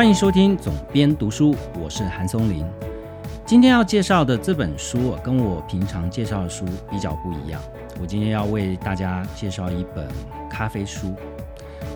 [0.00, 2.64] 欢迎收听总编读书，我是韩松林。
[3.44, 7.60] 今天要介绍的这本书跟我平常介绍的书比较不一样。
[8.00, 10.08] 我今天要为大家介绍一本
[10.48, 11.14] 咖啡书，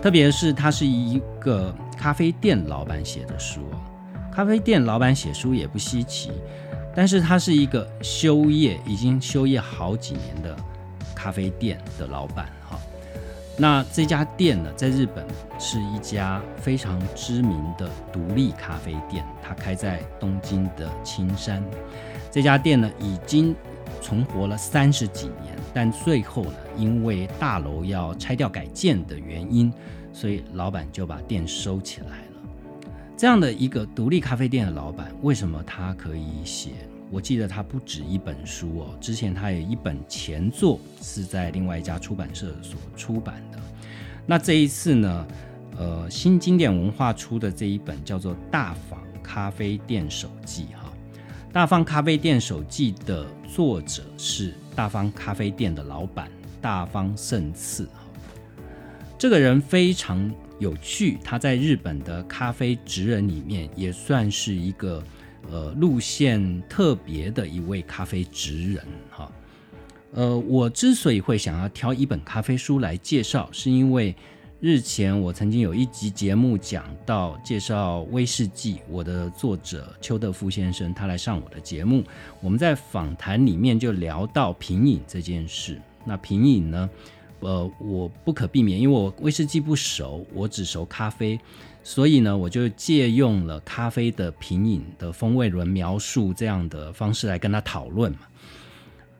[0.03, 3.61] 特别是它是一个咖啡店老板写的书。
[4.31, 6.29] 咖啡店老板写书也不稀奇，
[6.95, 10.55] 但是他是一个休业已经休业好几年的
[11.15, 12.47] 咖啡店的老板。
[13.57, 15.25] 那这家店呢，在日本
[15.57, 21.63] 是一家非常知名的独立咖啡店，它开在东京的青山。
[22.29, 23.55] 这家店呢，已经
[24.01, 29.71] 存活了三十几年，但最后呢，因为大楼要拆掉改建的原因，
[30.11, 32.81] 所以老板就把店收起来了。
[33.15, 36.71] 这样的一个独立咖啡店的老板，为什么他可以写？
[37.15, 43.59] 我记得他不止一本书哦，之前他有一本前作是在另外一家出版社所出版的。
[44.25, 45.27] 那这一次呢，
[45.77, 50.91] 呃，新经典文化出的这一本叫做《大方咖啡店手记》哈，
[51.53, 56.29] 《大方咖啡店手记》的作者是大方咖啡店的老板
[56.61, 58.03] 大方胜次哈。
[59.17, 60.29] 这个人非常
[60.59, 65.01] 有趣，他在日本的咖啡职人里面也算是一个。
[65.51, 69.31] 呃，路线特别的一位咖啡职人哈。
[70.13, 74.15] 呃，我之所以会想要挑一本咖啡书来介绍，是因为
[74.61, 82.01] 日前我曾经有一集节目讲到介绍威士忌，我的作者邱德夫先生他来上我的节目，
[82.41, 85.79] 我们在访谈里面就聊到品饮这件事。
[86.05, 86.89] 那品饮呢，
[87.45, 91.39] 呃，我不可避免，因为我威士忌不熟，我只熟咖啡。
[91.83, 98.21] 所以呢，我就借用了咖啡的品饮的风味轮描述这样的方式来跟他讨论嘛。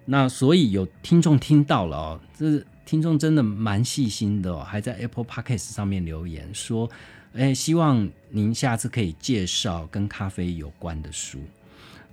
[0.06, 6.90] 那所以有听众听到了哦，这听众真的蛮细心的哦，还在 Apple Podcast 上面留言说
[7.34, 11.40] ：“哎，希望您下次可以介绍跟咖啡有关的书。”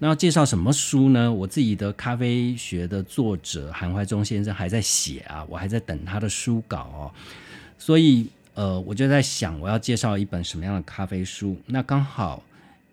[0.02, 1.32] 那要介绍什么书呢？
[1.32, 7.14] 我自己的咖啡学的作者韩怀忠先生还在写啊，我还在等他的书稿哦，
[7.78, 8.26] 所以。
[8.54, 11.56] 呃，我就在想，我要介绍一本什么样的咖啡书？
[11.64, 12.42] 那刚好，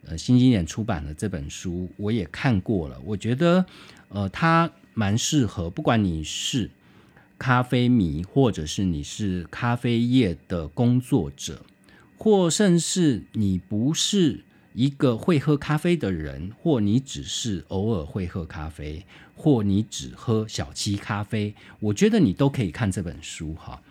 [0.06, 3.66] 呃，新经典出版的这本书我也看过了，我觉得，
[4.08, 6.72] 呃，它蛮适合，不管你是
[7.38, 11.62] 咖啡迷，或者是你是咖啡业的工作者，
[12.18, 23.82] 或甚至你不是一个会喝咖啡的人，或你只是偶尔会喝咖啡，或你只喝小七咖啡，我觉得你都可以看这本书哈。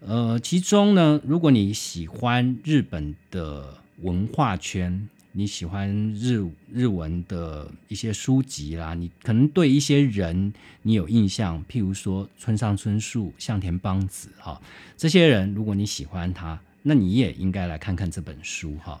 [0.00, 14.60] 呃，其中呢，如果你喜欢日本的文化圈，你喜欢日日文的一些书籍啦，你可能对一些人你有印象，譬如说村上春树、向田邦子哈，
[14.96, 19.00] 这些人，如果你喜欢他，那你也应该来看看这本书哈。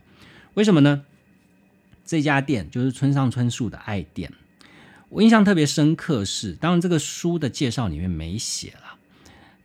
[0.54, 1.04] 为什么呢？
[2.10, 4.32] 这家店就是村上春树的爱店，
[5.10, 8.98] 我印象特别深刻是，当然这个书的介绍里面没写了。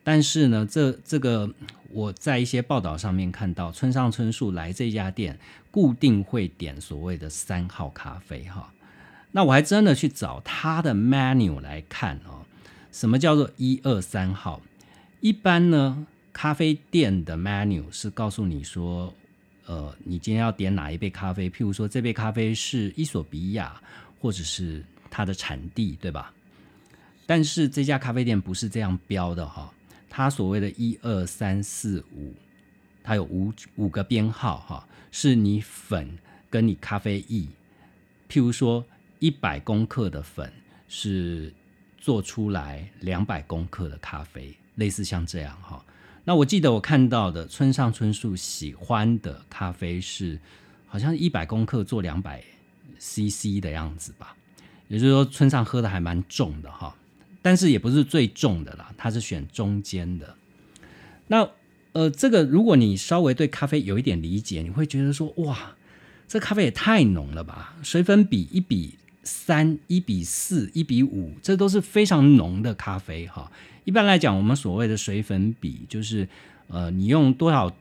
[0.04, 1.52] 但是呢，这这个
[1.90, 5.40] 我在一些报道上面看到，村上春树来这家店，
[5.72, 8.72] 固定会点所谓的三号咖啡哈。
[9.32, 12.46] 那我还真的去找他的 menu 来看哦，
[12.92, 14.62] 什么叫做一二三号？
[15.20, 19.16] 一般呢，咖啡店的 menu 是告诉你说，
[19.66, 21.50] 呃，你今天要点哪一杯咖啡？
[21.50, 23.82] 譬如说，这杯咖啡是伊索比亚，
[24.20, 26.32] 或者是它的产地，对吧？
[27.26, 29.74] 但是这家咖啡店不是这样标的哈。
[30.10, 32.34] 它所谓的一二三四五，
[33.04, 36.16] 它有五五个编号哈，是你粉
[36.50, 37.48] 跟你咖啡液。
[38.30, 38.86] 譬如说，
[39.20, 40.52] 一百公克的粉
[40.88, 41.52] 是
[41.98, 45.84] 做出来两百公克的咖啡，类似像这样哈。
[46.26, 50.40] 那我记得我看到的村上春树喜欢的咖啡是，
[50.88, 52.44] 好像一百公克做两百
[53.00, 54.36] CC 的样子吧，
[54.88, 56.96] 也就是说村上喝的还蛮重的哈。
[57.44, 60.36] 但是也不是最重的啦，它是选中间的。
[61.28, 61.48] 那
[61.94, 65.76] 呃，这个如果你稍微对咖啡有一点理解，你会觉得说，哇，
[66.28, 67.76] 这咖啡也太浓了吧？
[67.84, 73.52] 水粉比一比三、一比四、一比五，这都是非常浓的咖啡哈。
[73.86, 76.28] 一般来讲，我们所谓的水粉比，就是
[76.68, 77.74] 呃，你用多少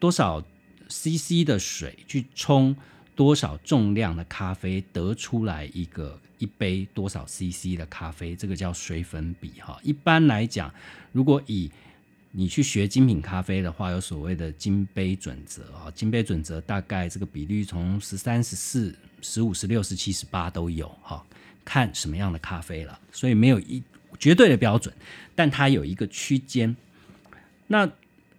[0.00, 0.42] 多少
[0.88, 2.74] CC 的水去冲
[3.14, 6.18] 多少重量的咖啡，得出来一个。
[6.40, 9.78] 一杯多少 CC 的咖啡，这个叫水粉比哈。
[9.82, 10.72] 一般来讲，
[11.12, 11.70] 如果以
[12.30, 15.90] 你去学精品咖啡的话，有所谓的金杯准则啊。
[15.94, 21.22] 金杯准则大概这个比率从十三、十四、十五、十六、十七、十八都有哈，
[21.62, 22.98] 看什么样的咖啡了。
[23.12, 23.82] 所以没有一
[24.20, 24.94] 绝对的标准，
[25.34, 26.76] 但它有一个区间。
[27.66, 27.90] 那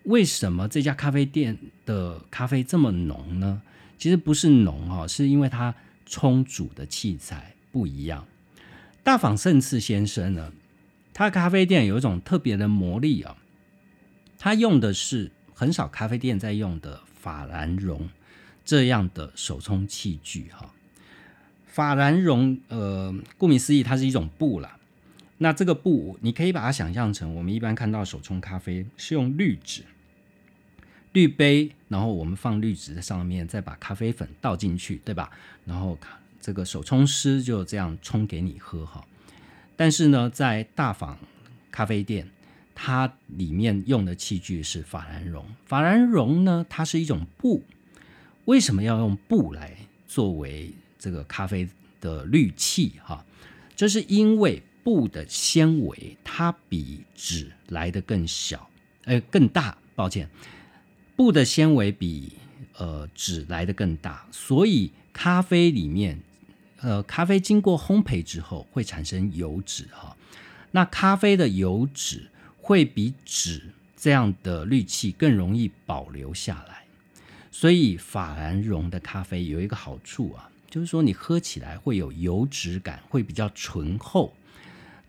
[0.04, 3.62] 为什么这家咖啡店的咖啡这么浓呢？
[3.98, 5.76] 其实不是浓哈，是因为它
[6.06, 8.26] 冲煮的器材不一样。
[9.04, 10.52] 大仿胜次先生呢，
[11.14, 13.36] 他咖啡店有一种特别的魔力啊，
[14.38, 18.10] 他用的是很少咖啡店在用的法兰绒
[18.64, 20.72] 这样的手冲器具哈。
[21.66, 24.78] 法兰绒，呃，顾名思义，它是一种布啦。
[25.44, 29.82] 那这个布，你可以把它想象成我们一般看到手冲咖啡是用滤纸、
[31.14, 35.32] 滤杯，然后我们放滤纸在上面，再把咖啡粉倒进去，对吧？
[35.66, 35.98] 然后
[36.40, 39.04] 这个手冲师就这样冲给你喝哈。
[39.76, 41.18] 但是呢，在大坊
[41.72, 42.30] 咖啡店，
[42.76, 45.44] 它里面用的器具是法兰绒。
[45.66, 47.64] 法兰绒呢，它是一种布。
[48.46, 49.76] 为什么要用布来
[50.08, 51.68] 作为这个咖啡
[52.00, 53.26] 的滤器哈？
[53.76, 54.62] 这是因为。
[54.84, 58.70] 布的纤维它比纸来的更小，
[59.06, 59.78] 呃，更大。
[59.94, 60.28] 抱歉，
[61.16, 62.32] 布的纤维比
[62.78, 66.20] 呃纸来的更大，所以咖啡里面，
[66.78, 70.18] 呃，咖啡经过烘焙之后会产生油脂哈。
[70.72, 76.86] 那咖啡的油脂会比纸这样的滤器更容易保留下来，
[77.52, 84.34] 所以法兰绒的咖啡有一个好处啊，就是说你喝起来会有油脂感，会比较醇厚。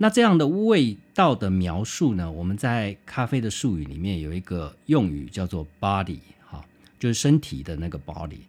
[0.02, 2.28] 那这样的味道的描述呢？
[2.28, 6.60] 我们在咖啡的术语里面有一个用语叫做 body，哈，
[6.98, 8.40] 就是身体的那个 body。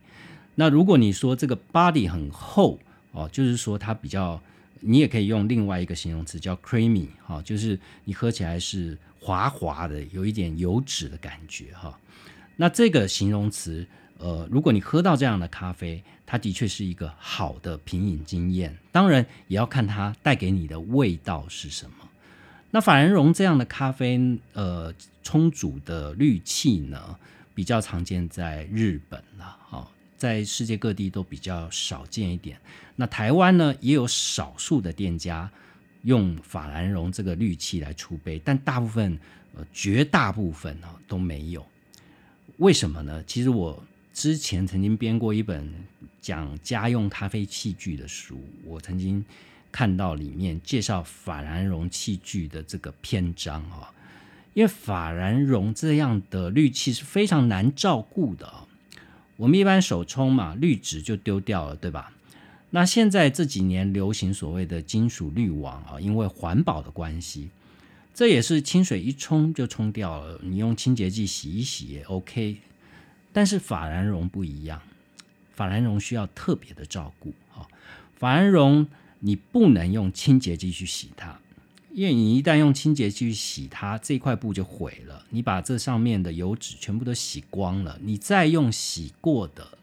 [0.55, 2.79] 那如果你说这个 body 很厚
[3.11, 4.41] 哦，就是说它比较，
[4.79, 11.95] 你也可以用另外一个形容词叫 creamy，哈，就是你喝起来是滑滑的，有一点油脂的感觉，哈。
[12.55, 13.85] 那这个形容词。
[14.19, 18.77] 呃，如果你喝到这样的咖啡，它的确是一个好的品饮经验。
[18.91, 21.95] 当然，也要看它带给你的味道是什么。
[22.71, 24.93] 那法兰绒这样的咖啡，呃，
[25.23, 27.17] 充足的滤器呢，
[27.53, 29.87] 比较常见在日本了，哈，
[30.17, 32.57] 在世界各地都比较少见一点。
[32.95, 35.51] 那台湾呢，也有少数的店家
[36.03, 39.19] 用法兰绒这个滤器来出杯，但大部分，
[39.55, 41.65] 呃，绝大部分呢都没有。
[42.57, 43.21] 为什么呢？
[43.27, 43.83] 其实我。
[44.13, 45.67] 之前曾经编过一本
[46.21, 49.25] 讲家用咖啡器具的书，我曾经
[49.71, 53.91] 看到里面介绍法兰绒器具的这个篇章啊，
[54.53, 58.53] 因为法兰绒这样的滤器是非常难照顾的。
[59.37, 62.13] 我们一般手冲嘛，滤纸就丢掉了，对吧？
[62.69, 67.49] 那现在这几年流行所谓的金属滤网啊，因为环保的关系，
[68.13, 72.57] 这也是清水一冲就冲掉了，你用清洁剂洗一洗也 OK。
[73.33, 74.79] 但是法兰绒不一样，
[75.51, 77.67] 法兰绒需要特别的照顾啊。
[78.15, 78.87] 法兰绒
[79.19, 81.39] 你不能用清洁剂去洗它，
[81.91, 85.25] 因为你一旦用清洁剂去洗它，这块布就毁了。
[85.31, 89.77] 你把这上面的油脂全部都洗光了，你再用洗过的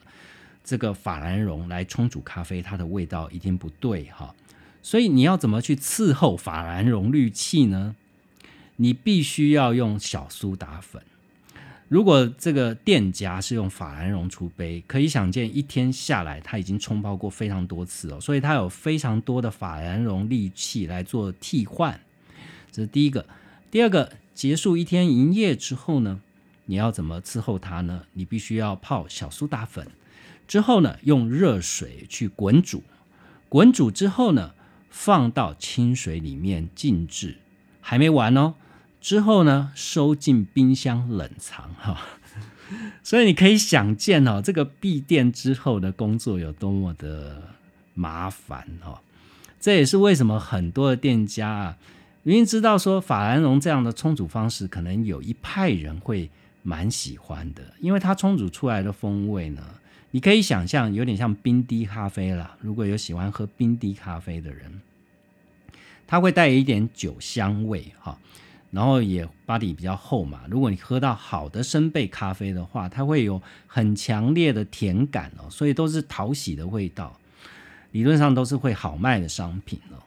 [0.63, 4.35] 这个法兰绒来冲煮咖啡，它的味道一定不对哈。
[4.83, 7.97] 所以你要怎么去伺候法兰绒滤器呢？
[8.77, 11.03] 你必须要用小苏打粉。
[11.91, 22.01] 如果这个店家是用法兰绒出杯，可以想见一天下来他已经冲泡过非常多次哦，所以他有非常多的法兰绒利器来做替换。
[22.71, 23.27] 这是第一个。
[23.73, 26.21] 第二个，结束一天营业之后呢，
[26.67, 28.05] 你要怎么伺候它呢？
[28.13, 29.89] 你必须要泡小苏打粉，
[30.47, 32.85] 之后呢，用热水去滚煮，
[33.49, 34.55] 滚煮之后呢，
[34.91, 37.39] 放到清水里面静置，
[37.81, 38.55] 还没完哦。
[39.01, 42.01] 之后呢，收进冰箱冷藏哈，
[43.03, 47.43] 所以你可以想见哦，这个闭店之后的工作有多么的
[47.95, 48.99] 麻烦哦。
[49.59, 51.77] 这也是为什么很多的店家啊，
[52.23, 56.31] 明明知道说法兰绒这样的冲煮方式，可能有一派人会
[56.63, 59.63] 蛮喜欢的，因为它冲煮出来的风味呢，
[60.11, 62.57] 你可以想象有点像冰滴咖啡啦。
[62.61, 64.81] 如果有喜欢喝冰滴咖啡的人，
[66.07, 68.19] 它会带一点酒香味哈。
[68.71, 77.19] 然后也 body 比较厚嘛，如果你喝到好的生焙咖啡的话，它会有很强烈的甜感哦，所以都是讨喜的味道，
[77.91, 79.99] 理论上都是会好卖的商品哦。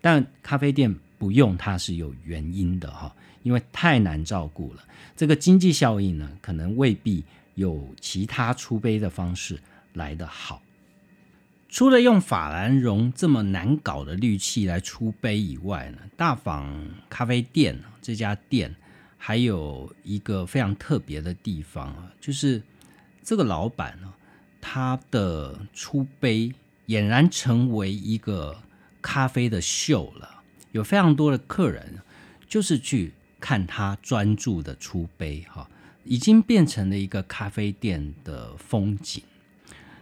[0.00, 4.84] 但咖啡店不用它是有原因的哈，因为太难照顾了，
[5.16, 9.58] 这个经济效益呢，可能未必有其他出杯的方式
[9.92, 10.60] 来得好。
[11.68, 18.74] 除了用法兰绒这么难搞的滤器来出杯以外呢，大坊咖啡店这家店
[19.18, 22.62] 还有一个非常特别的地方啊，就是
[23.22, 24.12] 这个老板呢，
[24.62, 26.52] 他的出杯
[26.86, 28.62] 俨然成为一个
[29.02, 30.40] 咖啡的秀了，
[30.72, 31.98] 有非常多的客人
[32.48, 35.68] 就是去看他专注的出杯哈，
[36.04, 39.22] 已经变成了一个咖啡店的风景。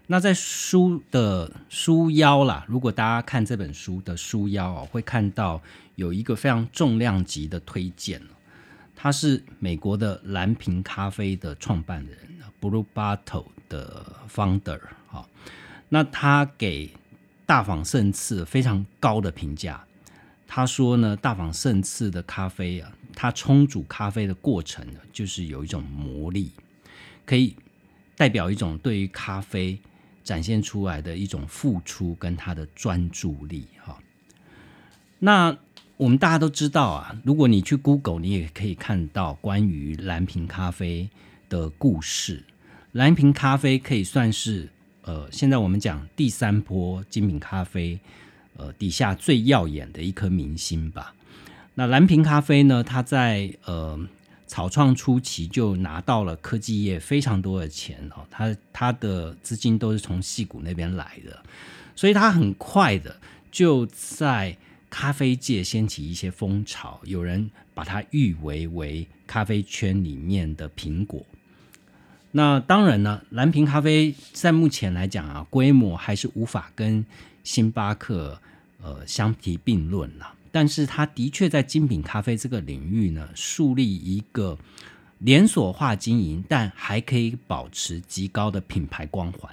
[0.08, 5.60] 那在书的书腰啦，如果大家看这本书的书腰哦，会看到
[5.96, 8.22] 有一个非常重量级的推荐
[8.94, 12.16] 他是美国的蓝瓶咖啡的创办人
[12.60, 15.28] ，Blue Bottle 的 founder 哈。
[15.88, 16.90] 那他给
[17.44, 19.84] 大仿圣次非常高的评价。
[20.46, 26.52] 他说呢，大仿圣次的咖啡啊，它冲煮咖啡的过程呢，就是有一种魔力，
[27.24, 27.56] 可以
[28.16, 29.76] 代表一种对于咖啡。
[30.26, 33.96] 展现出来的一种付出跟他的专注力，哈。
[35.20, 35.56] 那
[35.96, 41.08] 我们大家都知道啊，如果你去 Google，你也可以看到关于蓝瓶咖啡
[41.48, 42.42] 的故事。
[42.90, 44.68] 蓝瓶咖啡可以算是
[45.02, 48.00] 呃，现在我们讲第三波精品咖啡，
[48.56, 51.14] 呃，底下最耀眼的一颗明星吧。
[51.74, 53.96] 那蓝瓶咖啡呢，它在呃。
[54.46, 61.42] 草创初期就拿到了科技业非常多的钱哦，他他的资金都是从戏谷那边来的，
[61.94, 63.16] 所以他很快的
[63.50, 64.56] 就在
[64.88, 71.26] 咖啡界掀起一些风潮，有人把它誉为为咖啡圈里面的苹果。
[72.30, 77.04] 那当然呢，蓝瓶咖啡在目前来讲啊，规模还是无法跟
[77.42, 78.40] 星巴克
[78.82, 80.34] 呃相提并论了。
[80.52, 84.58] 但是它的确在精品咖啡这个领域呢，树立一个
[85.18, 89.52] 连锁化经营，但还可以保持极高的品牌光环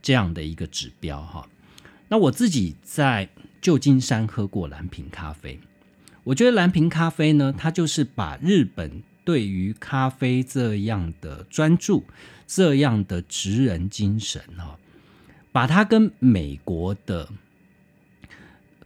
[0.00, 1.46] 这样的一个指标哈。
[2.08, 3.28] 那我自己在
[3.60, 5.58] 旧金山喝过蓝瓶咖啡，
[6.24, 12.04] 我觉得蓝瓶咖啡呢，它就是把日本对于咖啡这样的专注、
[12.46, 14.78] 这样的职人精神哈，
[15.52, 17.28] 把它跟美国的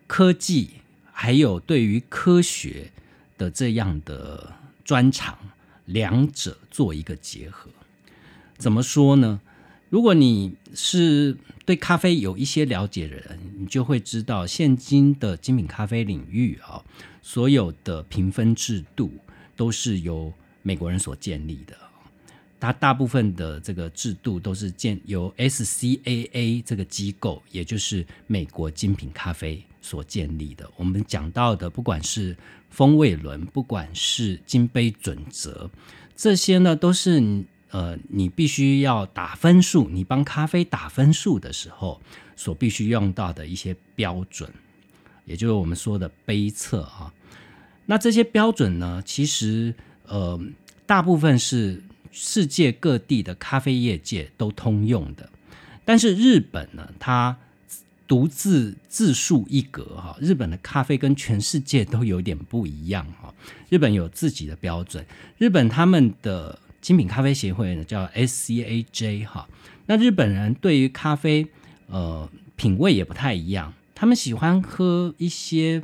[0.07, 0.71] 科技。
[1.19, 2.93] 还有对于科学
[3.39, 4.53] 的这样的
[4.85, 5.39] 专长，
[5.87, 7.71] 两者做一个结合，
[8.59, 9.41] 怎么说呢？
[9.89, 16.85] 如果你是对咖啡有一些了解的人，你就会知道，现今的精品咖啡领域啊，
[17.23, 19.11] 所有的评分制度
[19.57, 20.31] 都是由
[20.61, 21.75] 美国人所建立的。
[22.67, 29.63] 它大部分的这个制度都是建由 SCAA 这个机构，也就是美国精品咖啡。
[29.81, 32.37] 所建立的，我们讲到的，不管是
[32.71, 35.71] 风味轮，不管是金杯准则，
[36.17, 42.01] 这些呢，都是呃，你必须要打分数，你帮咖啡打分数的时候，
[42.35, 44.51] 所必须用到的一些标准，
[45.25, 47.15] 也就是我们说的杯测啊。
[47.85, 49.73] 那这些标准呢，其实
[50.07, 50.41] 呃，
[50.85, 51.81] 大部分是
[52.19, 55.29] 世界各地的咖啡业界都通用的，
[55.85, 57.37] 但是日本呢，它
[58.09, 63.35] 独自自树一格哈，日本的咖啡跟全世界都有点不一样哈。
[63.69, 65.05] 日本有自己的标准，
[65.37, 69.47] 日本他们的精品咖啡协会呢叫 SCAJ 哈。
[69.85, 71.47] 那日本人对于咖啡
[71.89, 75.83] 呃品味也不太一样，他们喜欢喝一些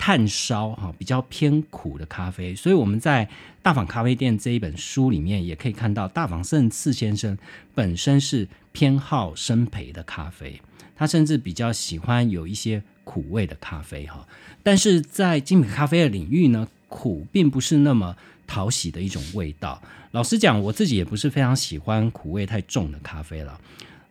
[0.00, 3.28] 炭烧哈比较偏苦的咖啡，所以我们在
[3.60, 7.36] 大坊咖啡店这一本书里面也可以看到，大坊胜次先生
[7.74, 10.58] 本身是偏好生培的咖啡。
[10.96, 14.26] 他甚至比较喜欢有一些苦味的咖啡哈，
[14.62, 18.16] 但是在精品咖啡的领域呢，苦并不是那么
[18.46, 19.82] 讨喜的一种味道。
[20.12, 23.60] 老实讲，我自己也不是非常喜欢苦味太重的咖啡了。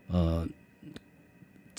[0.07, 0.47] 呃，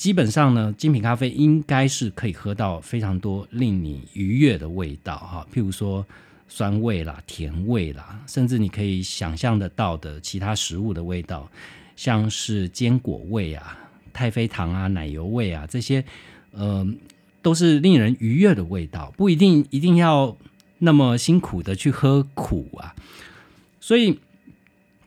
[0.01, 6.07] 基本上呢，精品咖啡应该是可以喝到非常多令你愉悦的味道哈，譬如说
[6.49, 11.47] 酸味啦、甜味啦，甚至你可以想象得到的其他食物的味道，
[11.97, 13.79] 像是坚果味啊。
[14.11, 16.03] 太妃糖啊，奶油味啊，这些，
[16.53, 16.87] 呃，
[17.43, 20.35] 都是令人愉悦的味道，不一定一定要
[20.79, 22.97] 那么辛苦的去喝苦啊。
[23.83, 24.19] 所以，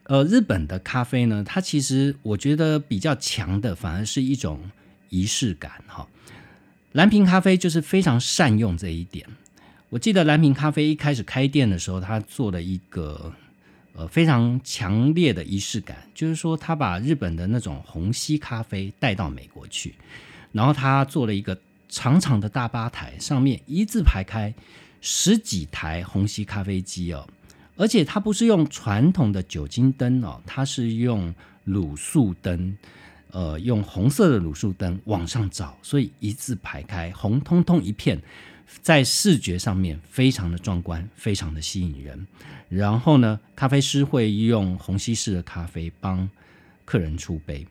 [0.04, 4.60] 呃，日本的咖啡呢，它其实我觉得比较强的，反而是一种
[5.14, 6.06] 仪式感哈。
[6.92, 9.26] 蓝瓶咖啡就是非常善用这一点。
[9.90, 13.32] 我记得蓝瓶咖啡一开始开店的时候，他做了一个。
[13.96, 19.94] 呃，非常强烈的仪式感，就是说他把日本的那种虹吸咖啡带到美国去，
[20.50, 21.56] 然后他做了一个
[21.88, 24.52] 长长的大吧台，上面一字排开
[25.00, 27.24] 十几台虹吸咖啡机哦，
[27.76, 31.32] 而且它不是用传统的酒精灯哦，它是用
[31.68, 32.76] 卤素灯，
[33.34, 38.22] 呃，用红色的卤素灯往上照，所以一字排开，红彤彤一片。
[38.80, 42.26] 在视觉上面非常的壮观，非常的吸引人。
[42.68, 46.28] 然后呢，咖啡师会用虹吸式的咖啡帮
[46.84, 47.66] 客人出杯。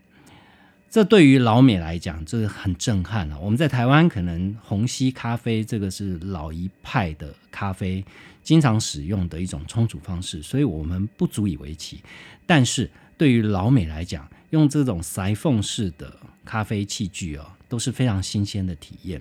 [0.90, 3.40] 这对于老美来讲，这个很震撼了。
[3.40, 8.04] 我们在台湾可能虹吸咖啡这个是老一派的咖啡
[8.44, 12.02] 经常使用的一种冲煮方式，所以我们不足以为奇。
[12.46, 19.20] 但是对于老美来讲，用这种塞缝式的咖啡器具哦，都是非常新鲜的体验。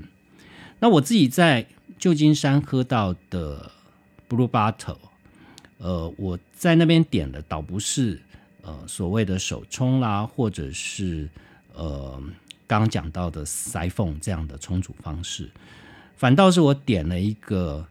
[0.78, 1.66] 那我自己在
[1.98, 3.72] 旧金山喝到的
[4.28, 4.98] Blue Bottle，
[5.78, 8.20] 呃，我在那边点的倒不是
[8.60, 11.26] 呃所谓的手冲啦，或者是
[11.72, 12.22] 呃
[12.66, 15.50] 刚刚讲到的塞缝这样的冲煮方式，
[16.14, 17.86] 反倒是我点了一个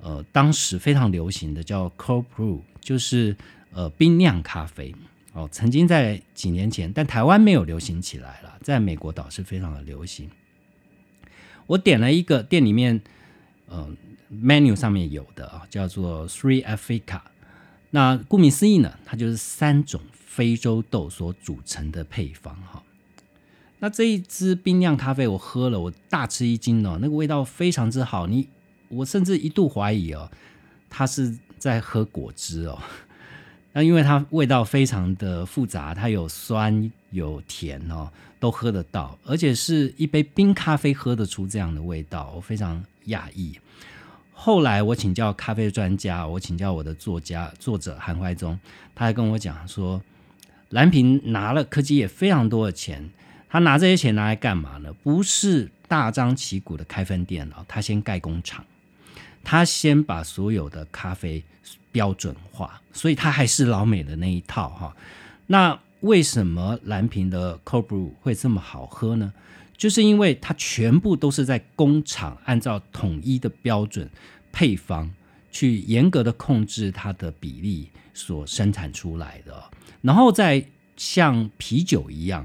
[0.00, 3.36] 呃当时非常流行的叫 Cold Brew，就是
[3.72, 4.94] 呃冰酿咖啡。
[5.34, 10.30] 哦，曾经在几年前，但台湾没有流行起来了，在美国倒是非常的流行。
[11.66, 13.00] 我点了一个店里面，
[13.66, 13.90] 呃
[14.32, 17.20] ，menu 上面有的啊，叫做 Three Africa。
[17.90, 22.82] 那顾名思义呢，它就是三种非洲豆所组成的配方哈。
[23.80, 28.48] 那这一支冰酿咖啡我喝了，我大吃一惊哦，那个味道非常之好，你
[28.88, 30.30] 我甚至一度怀疑哦，
[30.88, 32.78] 它是在喝果汁哦。
[33.76, 43.58] 那因为它味道非常的复杂，它有酸有甜哦，都喝得到，而且是一杯冰咖啡喝得出这样的味道，我非常讶异。
[44.32, 48.56] 后来我请教咖啡专家，我请教我的作家作者韩怀忠，
[48.94, 50.00] 他还跟我讲说，
[50.68, 53.10] 蓝瓶拿了科技业非常多的钱，
[53.48, 54.92] 他拿这些钱拿来干嘛呢？
[55.02, 58.64] 不是大张旗鼓的开分店哦，他先盖工厂，
[59.42, 61.42] 他先把所有的咖啡。
[61.94, 64.96] 标准化，所以它还是老美的那一套哈。
[65.46, 69.32] 那为什么蓝瓶的 Cold Brew 会这么好喝呢？
[69.76, 74.10] 就是因为它全部都是在工厂按照统一的标准
[74.50, 75.08] 配方
[75.52, 79.70] 去严格的控制它的比例所生产出来的，
[80.02, 82.44] 然后再像啤酒一样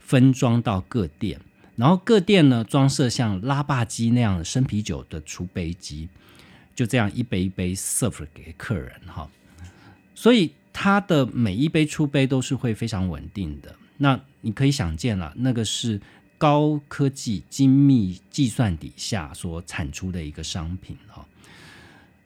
[0.00, 1.38] 分装到各店，
[1.76, 6.08] 然后各店呢装设像拉霸机那样的生啤酒的储杯机。
[6.76, 9.28] 就这样一杯一杯 serve 给客人哈，
[10.14, 13.74] 所以它的每一杯出杯都是会非常稳定的。
[13.96, 15.98] 那你可以想见了，那个是
[16.36, 21.26] 高科技精密计算底下所产出的一个商品哈。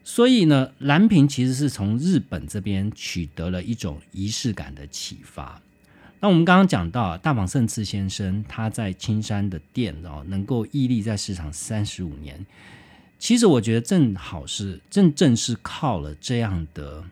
[0.02, 5.62] 所以呢，蓝瓶其实是从日本这边取得了一种仪式感的启发。
[6.18, 12.44] 那我们刚刚讲到大榜胜次先生他在青山的店哦，能够屹立在市场三十五年。
[13.20, 17.04] 其实我觉得正好是正正是靠了这样的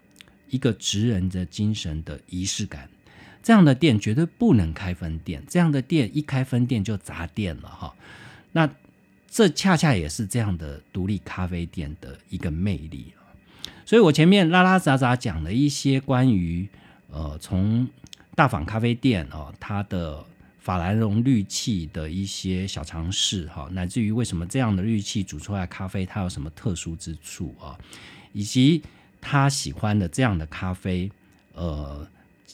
[0.48, 2.88] 一个职人的精神的仪式感，
[3.42, 7.94] 这样的店绝对不能开分店，这样的店一开分店就砸店了哈。
[8.52, 8.68] 那
[9.30, 13.12] 这恰恰也是这样的独立咖啡店的一个魅力
[13.84, 16.66] 所以我前面拉拉杂杂讲了一些关于
[17.12, 17.86] 呃从
[18.34, 20.24] 大坊咖啡店哦它的。
[20.68, 27.74] 法兰绒滤器的一些小尝试哈，乃至于为什么这样的滤器煮出来咖啡它有什么特殊之处啊，
[28.34, 28.82] 以及
[29.18, 31.10] 他喜欢的这样的咖啡，
[31.54, 32.06] 呃，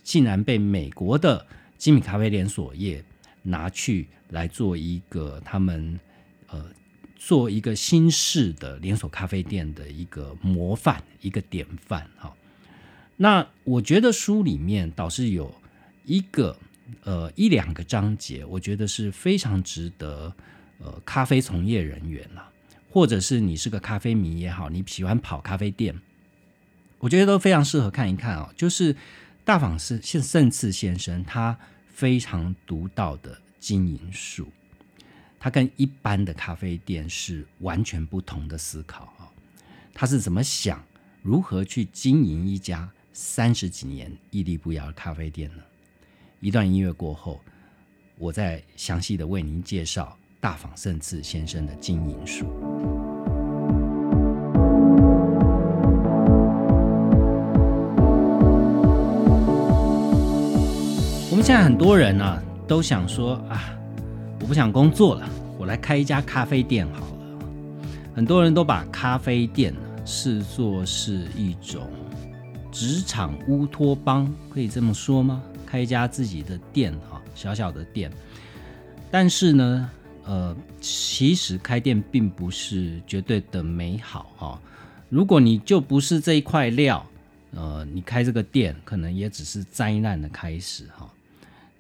[0.05, 1.45] 竟然被美国的
[1.77, 3.05] 精品咖啡连锁业
[3.43, 5.99] 拿去来做一个他们
[6.47, 6.65] 呃
[7.17, 12.33] 做一个新式的连锁咖啡店的一个模范一个典范哈。
[13.17, 15.53] 那我觉得书里面倒是有
[16.05, 16.57] 一个。
[17.03, 20.35] 呃，一两个章节，我觉得是非常值得
[20.79, 22.51] 呃咖啡从业人员啦，
[22.91, 25.99] 或者是你是个咖啡迷也好，你喜欢跑咖啡店，
[26.99, 28.49] 我觉得都非常适合看一看哦。
[28.57, 28.97] 就是
[29.45, 34.49] 大访是现盛次先生他非常独到的经营术，
[35.39, 39.29] 他跟一般的咖啡店是完全不同的思考啊。
[39.93, 40.85] 他是怎么想，
[41.23, 45.63] 如何去经营一家三十几年屹立不摇的咖啡店呢？
[46.45, 47.41] 一段音乐过后，
[48.19, 52.45] 我再详细的为您介绍大访胜次先生的经营术。
[61.31, 63.75] 我们现在很多人呢，都想说啊，
[64.43, 65.27] 我不想工作了，
[65.59, 67.39] 我来开一家咖啡店好了。
[68.15, 71.89] 很多人都把咖啡店视作是一种
[72.71, 75.43] 职场乌托邦，可以这么说吗？
[75.75, 78.09] 开一家自己的店哈，小小的店，
[79.11, 79.91] 但是呢，
[80.25, 84.63] 呃，其实开店并不是绝对的美好哈。
[85.09, 87.05] 如果你就不是这一块料，
[87.51, 91.13] 呃，你开这个店可能也只是灾难的开始哈。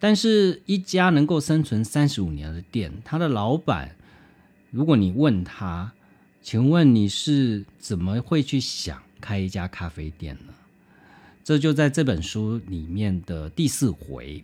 [0.01, 3.95] 但是，一家能够生存三十五年的店，他的老板，
[4.73, 5.93] 如果你问他，
[6.43, 10.53] 请问你是怎么会去想开一家咖啡店呢？
[11.45, 14.43] 这就在这本书里面的第四回，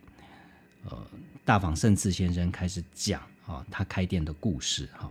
[0.84, 1.06] 呃，
[1.46, 5.10] 大访胜次先生开始讲啊，他开店的故事哈。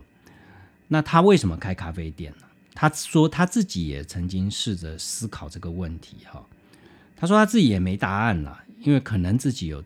[0.86, 2.46] 那他为什么开咖啡店呢？
[2.74, 6.46] 他说他自己也曾经试着思考这个问题哈。
[7.16, 9.82] 他说他自己也没答案了，因为可能自己有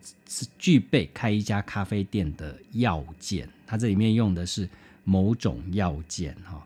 [0.59, 3.49] 具备开一家咖啡店的要件。
[3.67, 4.69] 他这里面用的是
[5.05, 6.63] 某种要件哈。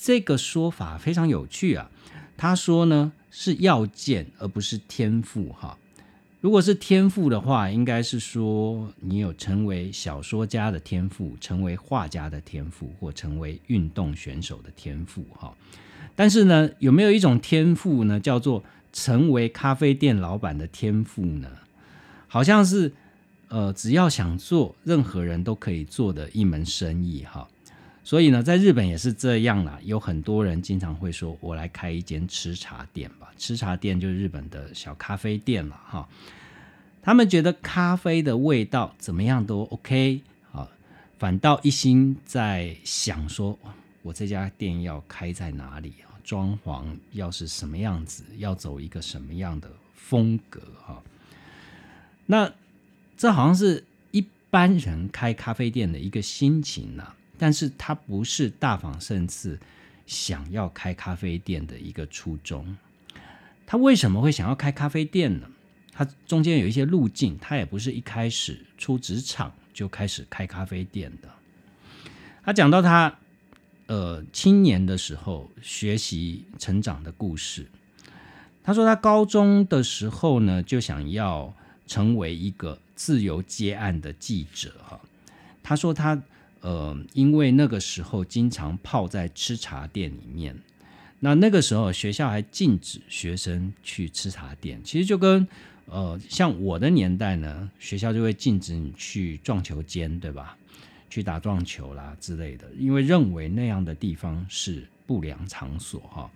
[0.00, 1.90] 这个说法非常有趣啊。
[2.36, 5.76] 他说呢是要件而不是天赋哈。
[6.40, 15.54] 如果是天赋的话，应该是说你有成为小说家的天赋，成为画家的天赋，或成为运动选手的天赋哈。
[16.16, 21.48] 但是呢，有没有一种天赋呢，叫做成为咖啡店老板的天赋呢？
[22.26, 22.92] 好像是
[23.48, 27.48] 呃，只要想做，任何人都可以做的一门生意哈。
[28.04, 29.78] 所以呢，在日本也是这样啦。
[29.84, 36.08] 有很多人经常会说：“我来开一间吃茶店吧。”吃茶店就是日本的小咖啡店了哈。
[37.00, 40.68] 他们觉得咖啡的味道怎么样都 OK 啊，
[41.18, 43.56] 反倒一心在想说
[44.02, 46.18] ：“我这家店要开在哪里啊？
[46.24, 48.24] 装潢要是什么样子？
[48.38, 51.00] 要走一个什么样的风格？”哈，
[52.26, 52.52] 那
[53.16, 57.14] 这好像是一般人开咖啡店的一个心情呐。
[57.42, 59.58] 但是他不是大访胜次
[60.06, 62.76] 想要开咖啡店的一个初衷。
[63.66, 65.48] 他为什么会想要开咖啡店呢？
[65.90, 71.28] 他中间有一些路径，他也不是一开始出职场就开始开咖啡店的。
[72.44, 73.12] 他讲到他
[73.86, 77.66] 呃青年的时候学习成长的故事。
[78.62, 81.52] 他说他高中的时候呢，就想要
[81.88, 85.00] 成为一个自由接案的记者哈。
[85.60, 86.22] 他说他。
[86.62, 90.56] 呃，因为那个时候经常泡在吃茶店里面，
[91.20, 94.80] 那那个时候学校还禁止学生去吃茶店。
[94.82, 95.46] 其实就跟
[95.86, 100.56] 呃，像我的年代呢，学校就会禁止你去撞球间，对吧？
[101.10, 106.30] 去打撞球啦之类的，因为认为那样的地方是不良场所哈。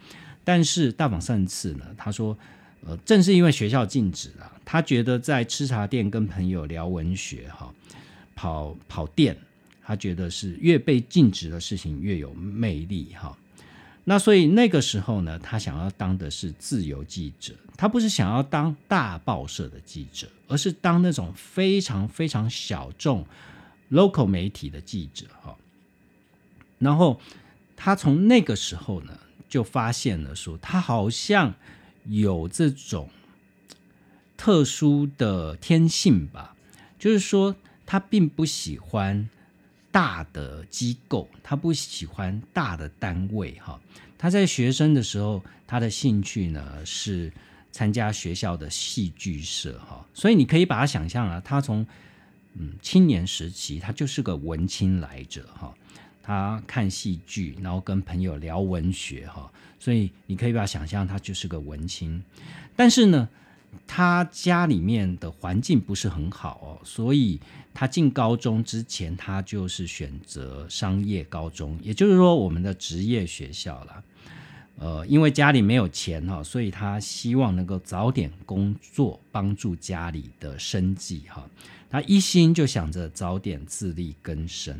[0.44, 2.36] 但是大访胜次呢，他说，
[2.84, 7.72] 呃，正是因为学校禁止啊，他觉得在吃茶店跟朋友聊文学哈，
[8.34, 9.36] 跑跑店。
[9.88, 13.38] 他觉得是越被禁止的事情越有魅力哈，
[14.02, 23.24] 那所以那个时候呢，他想要当的是自由记者，他不是想要当大报社的记者，而是当那种非常非常小众
[23.92, 25.56] local 媒体的记者哈。
[26.80, 27.20] 然后
[27.76, 29.16] 他从那个时候呢，
[29.48, 31.54] 就发现了说，他好像
[32.06, 33.08] 有这种
[34.36, 36.56] 特殊的天性吧，
[36.98, 37.54] 就是说
[37.86, 39.28] 他并不喜欢。
[39.96, 43.80] 大的机构，他不喜欢大的单位哈。
[44.18, 47.32] 他在学生的时候，他的兴趣呢是
[47.72, 50.06] 参加学校的戏剧社哈。
[50.12, 51.86] 所以你可以把他想象啊，他从
[52.52, 55.74] 嗯青年时期，他就是个文青来着哈。
[56.22, 59.50] 他看戏剧，然后跟朋友聊文学哈。
[59.80, 62.22] 所以你可以把他想象，他就是个文青。
[62.76, 63.26] 但是呢。
[63.86, 67.38] 他家里面的环境不是很好哦，所以
[67.78, 74.04] 他进高中之前，他就是选择商业高中，也就是说我们的职业学校了。
[74.78, 81.46] 呃，因为家里没有钱哈，所以他希望能够早点工作，帮助家里的生计哈。
[81.90, 84.74] 他一心就想着早点自力更生。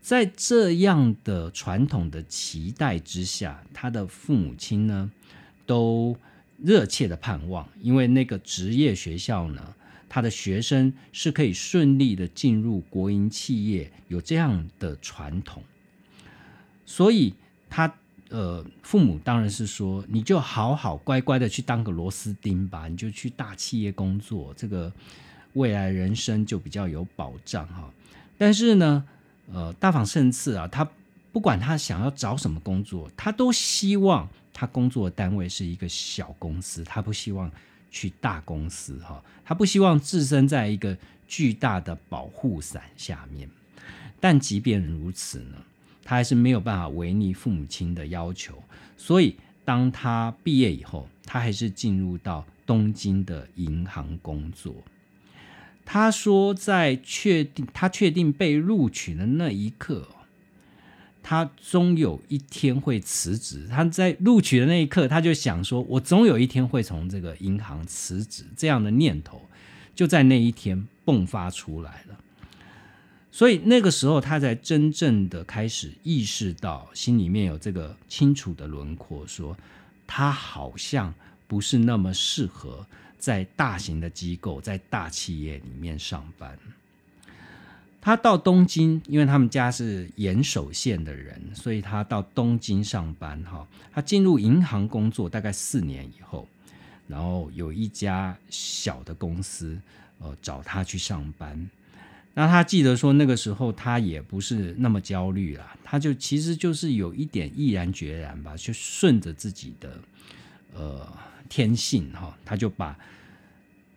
[0.00, 5.08] 在这样的传统的期待之下，他的父母亲呢
[5.64, 6.16] 都。
[6.60, 9.62] 热切的盼望，因为那个职业学校呢，
[10.08, 15.62] 他的学生是可以顺利的进入国营企业，有这样的传统，
[16.86, 17.34] 所以
[17.68, 17.92] 他
[18.30, 24.92] 呃父母当然是说，你就好好乖乖的去当个螺丝钉吧，你就去大企业工作，这个
[25.52, 27.90] 未来人生就比较有保障哈。
[28.36, 29.04] 但是呢，
[29.52, 30.88] 呃，大访胜次啊，他
[31.32, 34.28] 不管他想要找什么工作，他都希望。
[34.60, 37.48] 他工作的单位是一个小公司，他不希望
[37.90, 40.96] 去大公司哈，他不希望置身在一个
[41.26, 43.48] 巨大的保护伞下面。
[44.20, 45.56] 但即便如此呢，
[46.04, 48.62] 他还是没有办法违逆父母亲的要求。
[48.96, 54.74] 所以，当他毕业以后，他还是进入到东京的银行工作。
[55.84, 60.08] 他说，在确定他确定被录取的那一刻。
[61.22, 63.66] 他终有一天会辞职。
[63.68, 69.42] 他在录取的那一刻，他就想说：“我总有一天会从这个银行辞职。”这样的念头
[69.94, 72.18] 就在那一天迸发出来了。
[73.30, 79.56] 所以那个时候，他才真正的开始意识到，心里面有这个清楚的轮廓，说
[80.06, 81.14] 他好像
[81.46, 82.84] 不是那么适合
[83.18, 86.58] 在大型的机构、在大企业里面上班。
[88.00, 93.66] 他到东京，因为他们家是岩手县的人，所以他到东京上班哈。
[93.92, 96.48] 他进入银行工作大概四年以后，
[97.08, 99.78] 然后有一家小的公司
[100.20, 101.68] 呃找他去上班。
[102.34, 109.98] 那他记得说那个时候他也不是那么焦虑啦，他就其实就是有一点毅然决然吧，就顺着自己的
[110.72, 111.04] 呃
[111.48, 112.96] 天性哈，他就把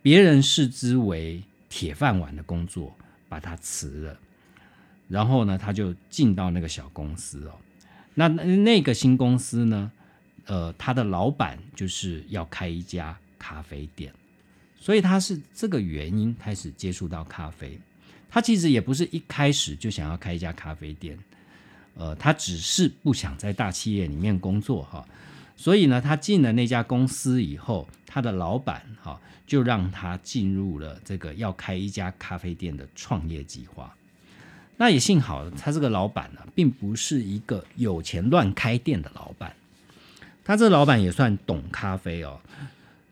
[0.02, 2.92] 别人视之为铁饭碗的工作。
[3.32, 4.18] 把他辞了，
[5.08, 7.54] 然后呢，他就进到那个小公司哦。
[8.12, 9.90] 那那个新公司呢，
[10.44, 14.12] 呃，他的老板就是要开一家咖啡店，
[14.78, 17.80] 所以他是这个原因开始接触到咖啡。
[18.28, 21.18] 他其实也不是一开始就想要开一家咖啡店，
[21.94, 25.02] 呃，他只是不想在大企业里面工作哈。
[25.56, 29.18] 所以呢，他进了那家公司以后，他的老板哈。
[29.52, 33.94] 就让他进入了这个要开一家咖啡店的创业计划。
[34.78, 39.54] 那也幸好，他这个老板呢，并不是一个有钱乱开店的老板。
[40.42, 42.40] 他这老板也算懂咖啡哦。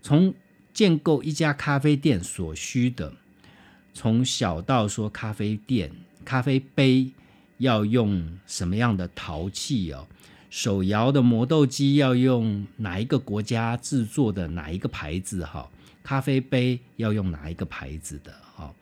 [0.00, 0.32] 从
[0.72, 3.12] 建构一家咖啡店所需的，
[3.92, 5.92] 从小到说咖啡店
[6.24, 7.10] 咖啡杯
[7.58, 10.06] 要用什么样的陶器哦，
[10.48, 15.68] 手摇的磨豆机要用哪一个国家制作的哪一个牌子哈。
[16.10, 18.34] 咖啡杯要用哪一个牌子的？
[18.56, 18.74] 哦，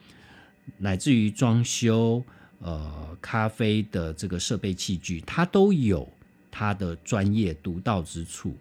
[0.79, 2.25] 乃至于装修，
[2.61, 6.11] 呃，咖啡的这个设备器具，它都有
[6.51, 8.57] 它的专业独到之处。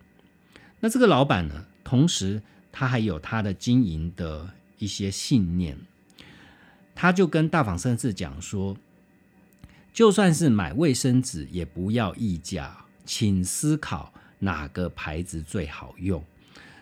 [0.82, 5.78] 那这个老板呢，同时他还有他的经营的一些信念，
[6.94, 8.76] 他就跟大访绅士讲说，
[9.94, 16.22] 就算是买卫生纸，也不要溢价，请思考哪个牌子最好用，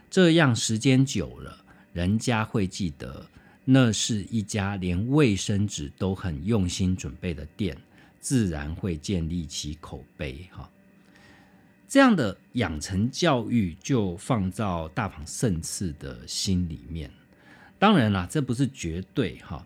[0.09, 1.59] 这样时间久了。
[1.95, 3.25] 人家会记得，
[3.63, 7.77] 那是一家连卫生纸都很用心准备的店，
[8.19, 10.45] 自然会建立起口碑。
[10.51, 10.69] 哈，
[11.87, 17.09] 这样的养成教育就放到大访胜次的心里面。
[17.79, 19.65] 当然啦，这不是绝对哈，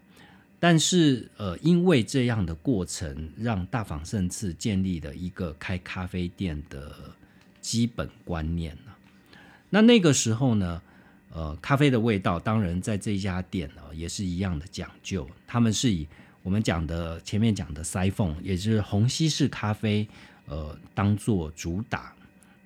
[0.60, 6.94] 但是呃，因为这样的过程，让大访胜次建立了一个开咖啡店的
[7.60, 8.78] 基本观念
[9.72, 10.80] 那那个时候呢？
[11.40, 15.26] 呃，咖啡的味道，当然在这一家店呢，也是一样的讲究。
[15.48, 16.06] 他们是以
[16.44, 20.06] 我们讲的前面讲的塞缝，也就是虹吸式咖啡，
[20.48, 22.14] 呃，当做主打。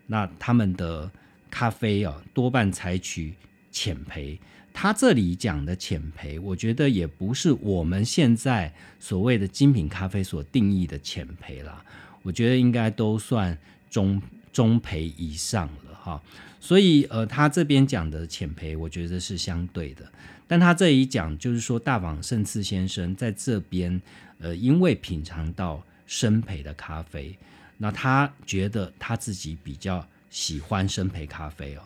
[0.07, 1.11] 那他们的
[1.51, 3.35] 咖啡啊，多半采取
[3.71, 4.39] 浅焙。
[4.73, 11.85] 他这里讲的浅焙，我觉得也不是我们现在所谓的精品咖啡所定义的浅焙啦。
[12.23, 13.55] 我觉得应该都算
[13.91, 14.19] 中
[14.51, 16.19] 中焙以上了哈。
[16.63, 20.09] 所以，呃，他这边讲的浅培，我觉得是相对的。
[20.47, 24.01] 但他这一讲，就是说大网胜次先生在这边，
[24.39, 27.37] 呃，因为品尝到生培的咖啡，
[27.77, 31.81] 那他觉得他自己比较喜欢生培咖啡哦。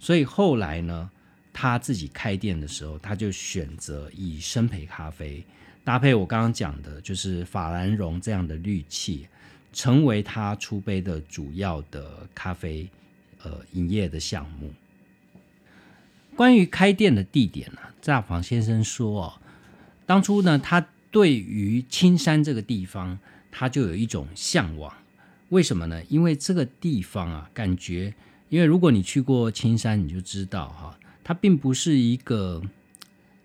[0.00, 1.10] 所以后来呢，
[1.52, 5.44] 他自己开店的时候，他就选择以生培咖啡
[5.84, 9.26] 搭配我刚刚讲的，就是法兰绒这样的滤器，
[9.74, 12.88] 成为他出杯的主要的咖啡。
[13.44, 14.72] 呃，营业的项目。
[16.36, 19.32] 关于开店的地点呢，乍房先生说哦，
[20.06, 23.18] 当初呢，他对于青山这个地方，
[23.50, 24.94] 他就有一种向往。
[25.50, 26.02] 为什么呢？
[26.08, 28.14] 因为这个地方啊，感觉，
[28.48, 32.62] 因为如果你去过青山，你就知道哈，它并不是一个，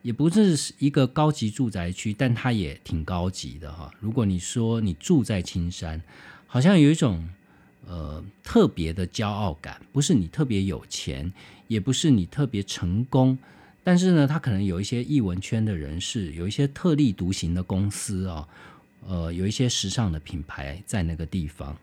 [0.04, 3.92] 也不是一个高级住宅区，但它也挺高级的哈。
[4.00, 6.02] 如果你说你住在青山，
[6.46, 7.28] 好像有一种。
[7.90, 11.32] 呃，特别的骄傲感，不是你特别有钱，
[11.70, 13.38] 也不是你特别成功，
[13.82, 18.46] 但是呢，他可能有一些艺文圈的人士，有一些特立独行的公司啊，
[19.08, 21.78] 呃，有一些时尚的品牌在那个地方，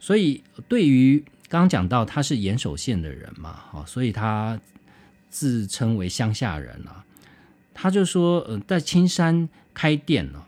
[0.00, 4.58] 所以对于刚刚讲到他是岩手县的人嘛，哈，所以他
[5.28, 7.04] 自称为乡下人啊，
[7.74, 10.42] 他就说，呃，在青山开店呢，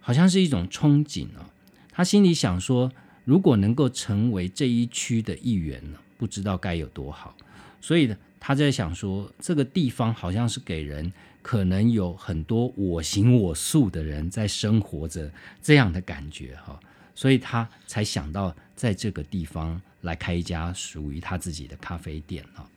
[0.00, 1.48] 好像是一种憧憬啊，
[1.90, 2.92] 他心里想说。
[3.24, 7.34] 如果能够成为这一区的一员呢，不知道该有多好。
[7.80, 15.30] 所以呢，他在想说，这个地方好像是给人可能有很多我行我素的人在生活着
[15.62, 16.78] 这样的感觉哈。
[17.14, 22.68] 所以他才想到在这个地方来开一家属于他自己的咖啡店哈。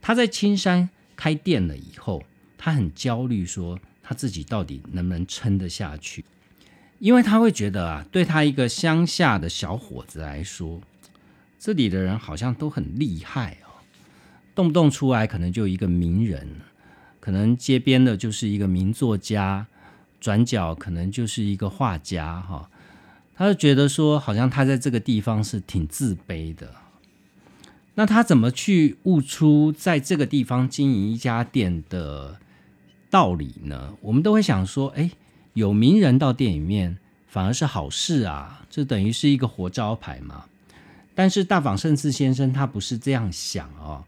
[0.00, 2.22] 他在青山开店了以后，
[2.56, 6.24] 他很焦虑，说他自己到底能不能撑得下去。
[7.02, 10.80] 因为他会觉得啊，对他一个乡下的小伙子来说，
[11.58, 13.82] 这里的人好像都很厉害哦，
[14.54, 16.60] 动不动出来可能就一个名人，
[17.18, 19.66] 可能街边的就是一个名作家，
[20.20, 22.70] 转角可能就是一个画家哈，
[23.34, 26.70] 他就觉得说，好像他在这个地方是挺自卑的。
[27.96, 32.38] 那他怎么去悟出在这个地方经营一家店的
[33.10, 33.94] 道理呢？
[34.02, 35.10] 我们都会想说，哎，
[35.54, 40.46] 有名人到店里面反而是好事啊，这等于是一个活招牌嘛。
[41.14, 44.04] 但是大访胜次先生他不是这样想哦，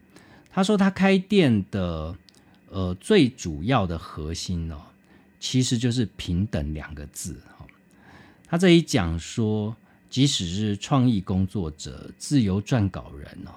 [0.51, 2.17] 他说他开店的
[2.71, 4.81] 呃最主要的核心哦，
[5.39, 7.67] 其实就是平等两个字哈。
[8.47, 9.77] 他这里讲说，
[10.09, 13.53] 即使是创意工作者、自由撰稿人哦。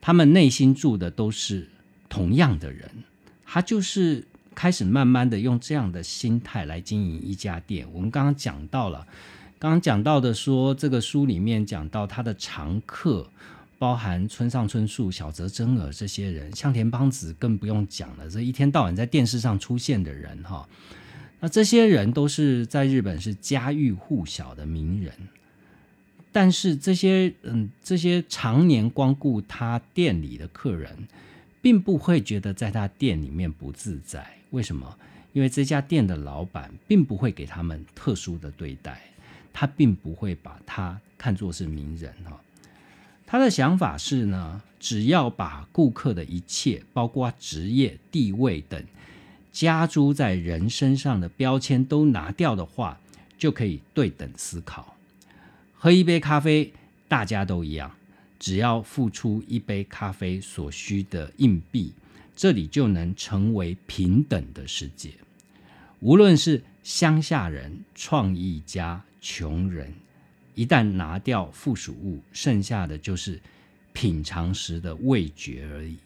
[0.00, 1.68] 他们内心住的都是
[2.08, 2.88] 同样的人，
[3.44, 4.24] 他就是
[4.58, 7.86] 开始慢慢的用这样的心态来经营一家店。
[7.92, 9.06] 我们刚刚讲到了，
[9.56, 13.24] 刚刚讲到的说，这个书里面讲到他的常客，
[13.78, 20.68] 包含村上春树、小泽征尔这些人，向田邦子更不用讲了，这一天到晚在电视上出现的人哈，
[21.38, 25.12] 那这些人都是在日本是家喻户晓的名人。
[26.32, 31.06] 但是这些嗯，这些常年光顾他店里的客人，
[31.60, 34.26] 并不会觉得在他店里面不自在。
[34.50, 34.96] 为什么？
[35.34, 39.00] 因为这家店的老板并不会给他们特殊的对待，
[39.52, 42.40] 他并不会把他看作是名人哈。
[43.26, 48.82] 他的想法是呢，只要把顾客的一切，包括职业、地位等
[49.52, 52.98] 加诸在人身上的标签都拿掉的话，
[53.36, 54.96] 就可以对等思考。
[55.74, 56.72] 喝一杯咖啡，
[57.06, 57.94] 大家都一样，
[58.38, 61.92] 只要付出一杯咖啡所需的硬币，
[62.36, 65.10] 这里就能成为平等的世界。
[66.00, 69.92] 无论是乡下人、创意家、穷人，
[70.54, 73.40] 一旦拿掉附属物，剩下的就是
[73.92, 75.96] 品尝时的味觉而已。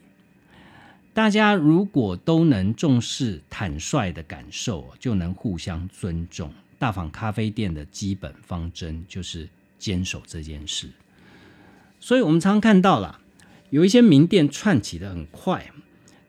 [1.12, 6.52] 大家如果都能重视坦率的感受，就能互相尊重。
[6.78, 9.48] 大坊咖啡店的基本方针就是。
[9.82, 10.88] 坚守这件事，
[12.02, 13.20] 所以我们常常看到了
[13.70, 15.70] 有一些名店串起的很快，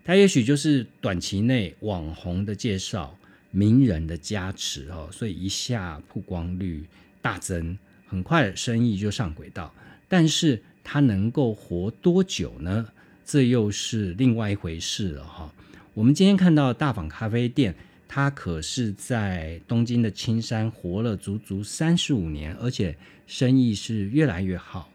[0.05, 3.17] 它也许就是短期内网红的介绍、
[3.49, 6.85] 名人的加持哦，所以一下曝光率
[7.23, 9.73] 大增，很快生意就上轨道。
[10.07, 12.87] 但是它能够活多久呢？
[13.25, 15.51] 这又是另外一回事了哈。
[15.95, 17.73] 我们今天看到大坊咖啡店。
[18.05, 24.87] 他可是在东京的青山活了足足三十五年，而且生意是越来越好。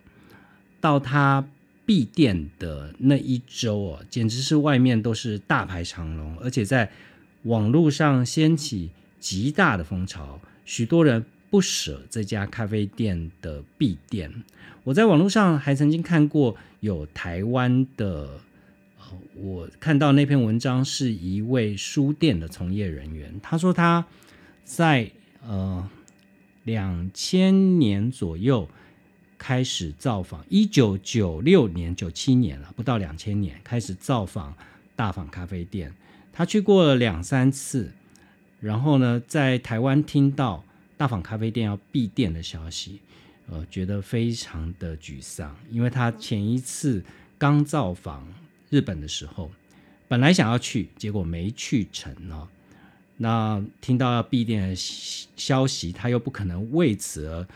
[0.80, 1.46] 到他
[1.84, 6.90] 闭店的那一周哦，简直是外面都是大排长龙，而且在
[7.44, 14.32] 网络上掀起极大的风潮，许多人不舍这家咖啡店的闭店。
[14.84, 18.40] 我在网络上还曾经看过有台湾的。
[19.40, 24.04] 我看到那篇文章是一位书店的从业人员，他说他
[24.64, 25.10] 在
[25.46, 25.88] 呃
[26.64, 28.68] 两千年左右
[29.38, 34.52] 开始造访，一九九六年、九七年了，不到两千年开始造访
[34.94, 35.94] 大坊咖啡店，
[36.32, 37.90] 他去过了两三次，
[38.60, 40.64] 然后呢，在台湾听到
[40.96, 43.00] 大坊咖啡店要闭店的消息，
[43.48, 47.02] 呃，觉得非常的沮丧，因为他前一次
[47.38, 48.26] 刚造访。
[48.70, 49.50] 日本的时候，
[50.08, 52.46] 本来想要去，结果没去成哦。
[53.16, 57.48] 那听到要闭店的消息，他又不可能为此而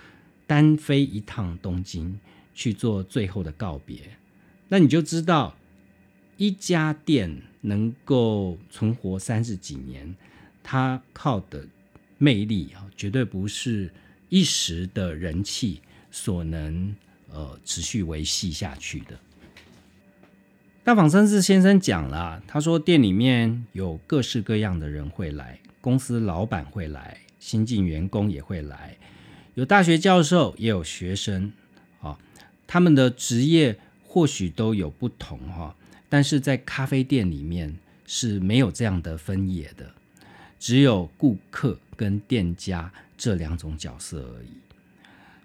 [0.46, 2.18] 单飞一趟东京
[2.54, 3.98] 去做最后的告别。
[4.68, 5.56] 那你就知道，
[6.36, 10.14] 一家店能够存活三十几年，
[10.62, 11.66] 它靠的
[12.18, 13.90] 魅力啊，绝对不是
[14.28, 16.94] 一时的人气所能
[17.30, 19.18] 呃持续维系下去的。
[20.84, 28.96] 大访生志先生讲了，他说店里面有各式各样的人会来，公司老板会来，新进员工也会来，
[29.54, 31.52] 有大学教授也有学生，
[32.00, 32.18] 啊，
[32.66, 35.76] 他们的职业或许都有不同哈，
[36.08, 37.76] 但是在咖啡店里面
[38.06, 39.92] 是没有这样的分野的，
[40.58, 44.48] 只有顾客跟店家这两种角色而已。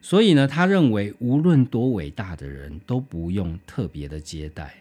[0.02, 4.74] 所以呢，他认为无论多伟大的人都不用特别的接待。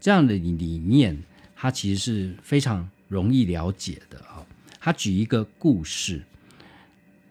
[0.00, 1.16] 这样的理念，
[1.54, 4.44] 他其实是非常容易了解的啊。
[4.80, 6.22] 他举一个故事，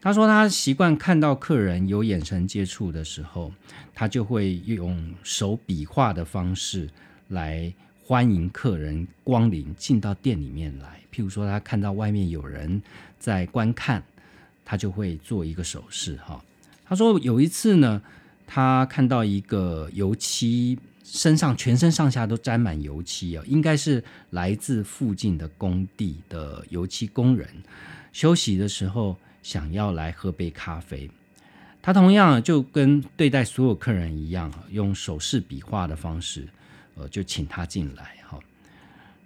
[0.05, 3.51] 他说他习惯看到客人有眼神接触的时候，
[3.91, 6.87] 他就会用手比划的方式
[7.29, 10.99] 来欢迎客人光临进到店里面来。
[11.11, 12.79] 譬如说，他看到外面有人
[13.17, 14.03] 在观看，
[14.63, 16.39] 他就会做一个手势哈。
[16.85, 17.99] 他说有一次呢，
[18.45, 20.77] 他看到一个油漆。
[21.03, 27.47] 身上全身上下都沾满油漆哦，应该是来自附近的工地的油漆工人。
[28.11, 29.15] 休息的时候
[29.45, 31.07] 想要来喝杯咖啡，
[31.79, 36.47] 他同样就跟对待所有客人一样，用手势比划的方式，
[36.95, 38.39] 呃，就请他进来哈。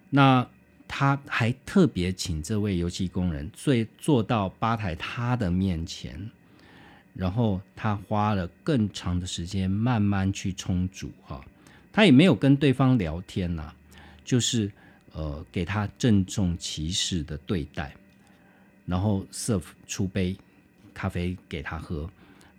[0.10, 0.46] 那
[0.90, 6.30] 他还特别请这位油漆工人坐坐到吧台他的面前。
[7.14, 11.42] 然后他花了更长的时间慢慢去冲煮哈，
[11.94, 13.74] 他也没有跟对方聊天呐，
[14.26, 14.70] 就是
[15.14, 17.94] 呃给他郑重其事的对待，
[18.90, 20.36] 然后 serve 出杯
[20.94, 22.10] 咖啡给他喝，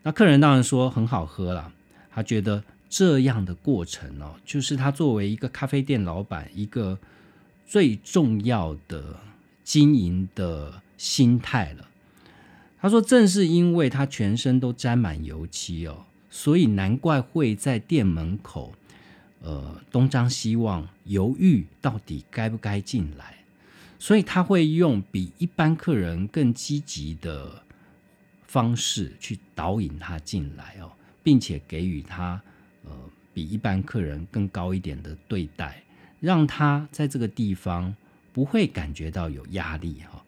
[0.04, 1.72] 那客人当然说很好喝了，
[2.10, 6.96] 他觉得这样的过程哦，就是他作为一个咖啡店老板一个
[7.66, 9.16] 最重要的
[9.64, 11.88] 经营的心态了。
[12.80, 18.72] 他说：“正是因为他全身都沾满油漆哦，所以难怪会在店门口，
[19.42, 23.39] 呃，东张西望，犹豫到底该不该进来。
[24.00, 27.62] 所以他会用比一般客人更积极的
[28.42, 30.90] 方式去导引他进来哦，
[31.22, 32.40] 并且给予他
[32.84, 32.90] 呃
[33.34, 35.82] 比一般客人更高一点的对待，
[36.18, 37.94] 让他在这个地方
[38.32, 40.24] 不会感觉到有压力哈。”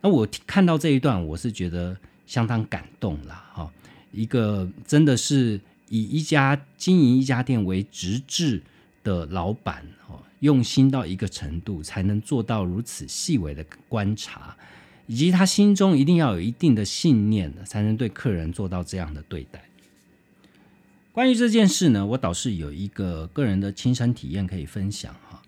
[0.00, 1.96] 那我看到这一段，我是觉得
[2.26, 3.72] 相当感动啦，哈！
[4.10, 8.62] 一个真的是以一家经营一家店为直至
[9.04, 14.56] 的老板，哦，用心到一个程度，才能做到如此细微的观察，
[15.06, 19.62] 以及他心中一定要有一定的信念，才能对客人做到这样的对待。
[21.12, 25.40] 关于这件事呢，我倒是有一个个人的亲身体验可以分享，哈。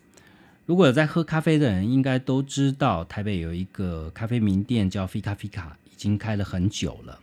[0.64, 7.18] 如果有在喝咖啡的人，应该都知道台北有一个咖啡名店叫菲卡菲卡，已经开了很久了。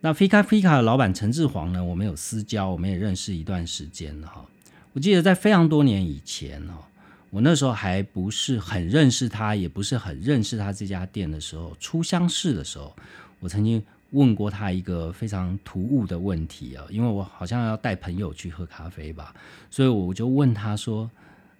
[0.00, 4.46] 那菲卡菲卡的老板陈志煌呢，我们有私交，我们也认识一段时间了哈。
[4.94, 6.80] 我记得在非常多年以前哦，
[7.28, 12.96] 我那时候还不是很认识他，也不是很认识他这家店的时候，初相识的时候，
[13.40, 13.82] 我曾经
[14.12, 19.34] 问过他一个非常突兀的问题啊，因为我好像要带朋友去喝咖啡吧，
[19.70, 21.10] 所以我就问他说。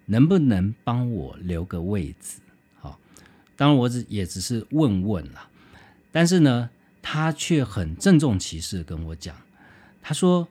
[0.07, 2.37] 能不能帮我留个位置？
[2.79, 2.99] 好，
[3.57, 5.49] 当然我只也只是问问啦，
[6.13, 6.69] 但是呢，
[7.01, 9.35] 他却很郑重其事跟我讲，
[10.03, 10.47] 他说：“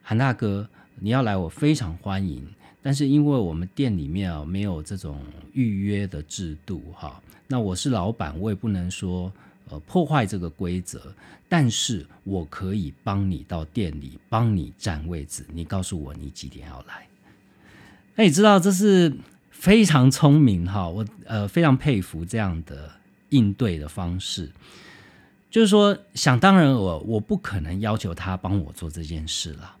[0.00, 2.46] 韩大哥，你要来，我非常欢迎。
[2.82, 5.18] 但是因为我们店里面啊没有这种
[5.52, 9.32] 预约的制度，哈，那我是老板，我也不能说
[9.70, 11.00] 呃破坏这个规则，
[11.48, 15.46] 但是我可以帮你到店里帮你占位置。
[15.52, 17.06] 你告诉我你几点要来。”
[18.16, 19.12] 那你知道这是
[19.50, 22.90] 非常聪明哈，我呃非常佩服这样的
[23.30, 24.50] 应对的方式。
[25.50, 29.76] 就是说，想当然我我不可能要求他帮我做这件事了。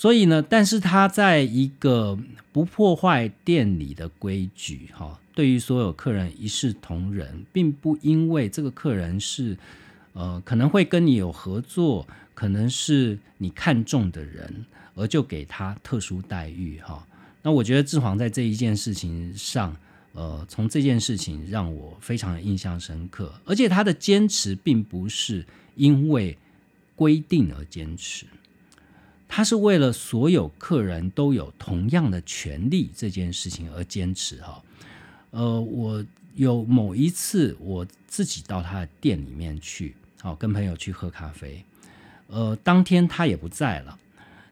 [0.00, 2.18] 所以呢，但是他在一个
[2.52, 9.58] 不破坏店里的规矩哈，对于所有客人一视同仁，并不因为这个客人是
[10.14, 17.06] 呃可能会跟你有合作，可能是你看中的人，而就给他特殊待遇哈。
[17.42, 19.76] 那我觉得志煌在这一件事情上，
[20.14, 25.44] 呃，从这件事情让我非常的印象深刻，而且他的坚持并不是
[25.74, 26.38] 因为
[26.96, 28.24] 规定而坚持，
[29.32, 34.60] 他是为了所有客人都有同样的权利这件事情而坚持哈。
[35.30, 36.04] 呃，我
[36.34, 41.64] 有某一次我自己到他的店里面去，好跟朋友去喝咖啡，
[42.26, 43.96] 呃，当天他也不在了。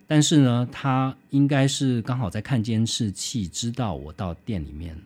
[0.07, 4.97] 但是呢，他应该是刚好在看监视器，知道我到店里面。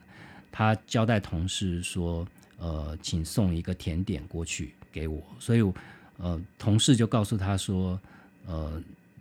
[0.53, 2.29] 他交代同事说
[2.61, 5.73] ：“呃，请送一个甜点过去给我。”所以，
[6.19, 7.99] 呃，同事就告诉他说
[8.47, 8.81] ：“呃，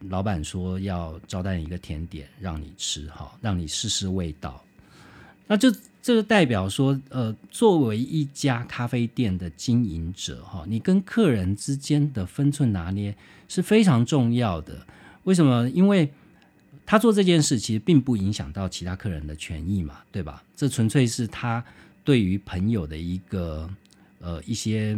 [0.10, 4.64] 老板说要招待一个甜点让你吃，哈，让你试试味道。”
[5.48, 5.70] 那就
[6.02, 13.16] 这个代表说，呃，作为一家咖啡店的经营者，哈，你跟客人之间的分寸拿捏
[13.48, 14.88] 是非常重要的。
[15.26, 15.70] 为什么？
[15.70, 16.10] 因为
[16.86, 20.42] 他做这件事，其实并不影响到其他客人的权益嘛，对吧？
[20.56, 21.64] 这纯粹是他
[22.04, 23.70] 对于朋友的一个
[24.20, 24.98] 呃一些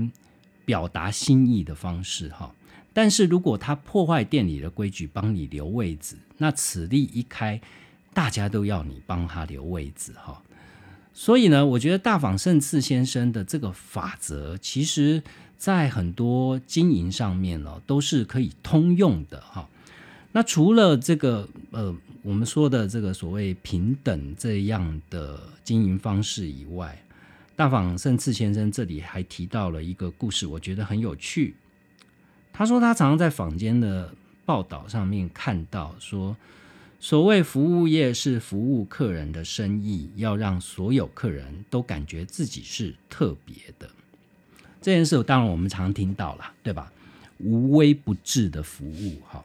[0.63, 2.53] 表达心意的方式哈。
[2.93, 7.59] 但是如果他破坏店里的规矩，帮你留位置，那此例一开，
[8.13, 10.41] 大家都要你帮他留位置哈。
[11.13, 15.21] 所以呢，我觉得大访胜次先生的这个法则，其实
[15.57, 19.67] 在很多经营上面呢，都是可以通用的哈。
[20.31, 26.99] 那除了这个呃，我们说的这个所谓平等这样的经营方式以外，
[27.55, 31.55] 大访胜次先生这里还提到了一个故事，我觉得很有趣。
[32.53, 34.13] 他说他常常在坊间的
[34.45, 36.37] 报道上面看到说，
[36.99, 43.89] 所谓服务业是服务客人的生意，要让所有客人都感觉自己是特别的。
[44.81, 46.91] 这件事当然我们常听到了，对吧？
[47.39, 49.43] 无微不至的服务，哈。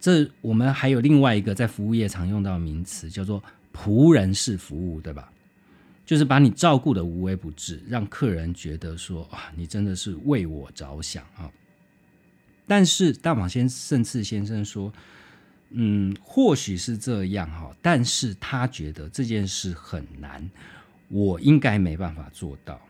[0.00, 5.30] 这我们还有另外一个在服务业常用到名词，叫做仆人式服务，对吧？
[6.10, 11.48] 就是把你照顾的无微不至，让客人觉得说啊，你真的是为我着想啊。
[12.66, 14.92] 但是大马先胜次先生说。
[15.72, 20.50] 嗯，或许是这样哈，但是他觉得这件事很难，
[21.06, 22.80] 我应该没办法做到。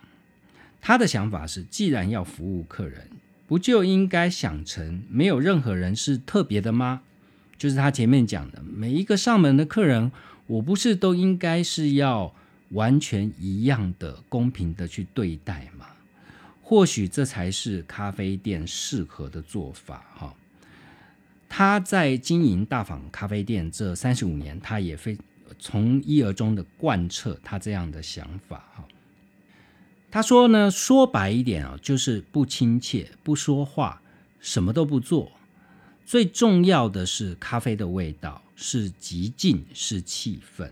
[0.80, 3.06] 他的想法是，既然要服务客人，
[3.46, 7.02] 不就应该想成没有任何人是特别的吗？
[7.58, 10.10] 就是他前面讲的，每一个上门的客人，
[10.46, 12.34] 我不是都应该是要
[12.70, 15.86] 完全一样的、公平的去对待嘛？
[16.62, 20.34] 或许这才是咖啡店适合的做法哈。
[21.48, 25.18] 他在经营大坊咖啡店这三十五年，他也非
[25.58, 28.84] 从一而终的贯彻他这样的想法哈。
[30.12, 34.00] 他说呢，说白一点啊，就是不亲切，不说话，
[34.40, 35.32] 什么都不做。
[36.06, 40.70] 最重要的是咖啡的味道，是极静，是气氛。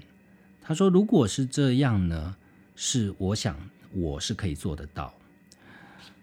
[0.69, 2.37] 他说，如果是这样呢，
[2.77, 3.57] 是我想
[3.95, 5.15] 我是可以做得到。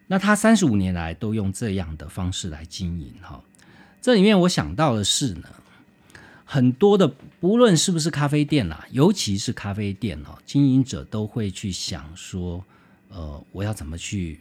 [0.06, 3.44] 那他三十五年来都用这样的方式来经营哈。
[4.00, 5.50] 这里面我想到的是呢，
[6.46, 7.08] 很多的
[7.40, 12.64] 不论是不是咖啡店啦，尤其是咖啡店哦，经营者都会去想说，
[13.10, 14.40] 呃，我要怎么去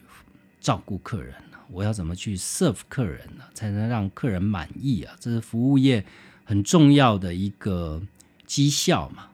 [0.60, 1.56] 照顾客人呢？
[1.70, 3.44] 我要怎么去 serve 客人呢？
[3.54, 5.16] 才能让客人满意啊？
[5.18, 6.04] 这是服务业
[6.44, 8.02] 很重要的一个
[8.46, 9.28] 绩效嘛，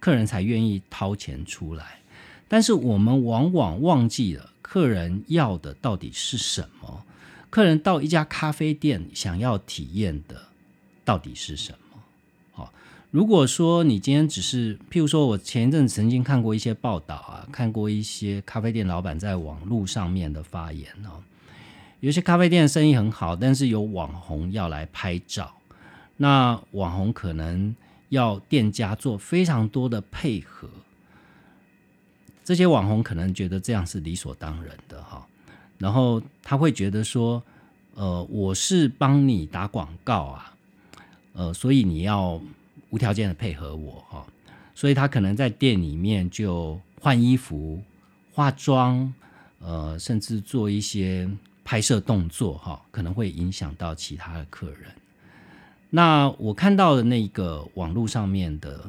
[0.00, 1.98] 客人才愿意掏钱出来。
[2.48, 7.04] 但是我们往往忘记了，客人要的到底是什么？
[7.50, 10.36] 客人到一家咖啡店想要体验的
[11.04, 12.00] 到底是什么？
[12.52, 12.72] 好，
[13.10, 21.22] 如果说你今天只是，譬如说我前一阵曾经看过一些报道啊，看过一些咖啡店老板在网络上面的发言哦，
[22.00, 25.54] 有些咖啡店生意很好，但是有网红要来拍照，
[26.16, 27.74] 那网红可能
[28.08, 30.68] 要店家做非常多的配合，
[32.44, 35.26] 这些网红可能觉得这样是理所当然的哈。
[35.76, 37.42] 然后他会觉得说，
[37.94, 40.54] 呃，我是帮你打广告啊，
[41.34, 42.40] 呃，所以你要
[42.90, 44.26] 无条件的配合我哈，
[44.74, 47.80] 所以他可能在店里面就换衣服、
[48.32, 49.14] 化妆，
[49.60, 51.30] 呃，甚至做一些
[51.62, 54.92] 拍摄动作哈，可能会影响到其他的客人。
[55.90, 58.88] 那我看到的那个网络上面的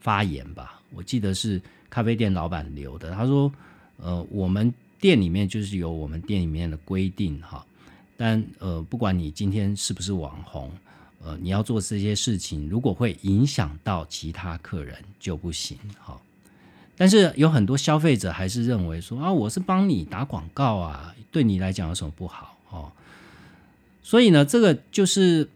[0.00, 3.52] 发言吧，我记得是咖啡店老板留的，他说，
[3.98, 4.72] 呃，我们。
[5.00, 7.62] 店里面就是有我们店里面的规定哈，
[8.16, 10.72] 但呃，不管你今天是不是网红，
[11.22, 16.18] 呃，你要做这些事情，如果会影响到其他客人就不行哈。
[16.96, 22.90] 但是有很多消费者还是认为说啊，我是帮你打广告啊，对你来讲有什么不好哦？
[24.02, 25.46] 所以呢，这个就是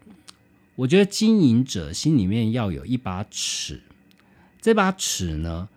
[0.79, 3.83] 我觉得经营者心里面要有一把尺，
[4.61, 5.69] 这把尺呢。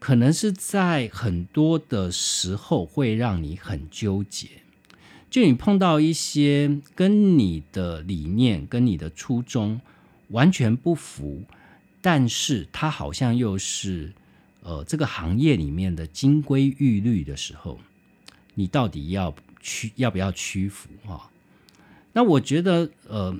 [0.00, 4.48] 可能是在很多的时候会让你很纠结，
[5.28, 9.80] 就你碰到一些跟你的理念、跟你的初衷
[10.28, 11.42] 完全不符，
[12.00, 14.12] 但是它好像又是
[14.62, 17.80] 呃这个行业里面的金规玉律的时候，
[18.54, 21.28] 你到底要屈要不要屈服啊？
[22.12, 23.36] 那我觉得呃，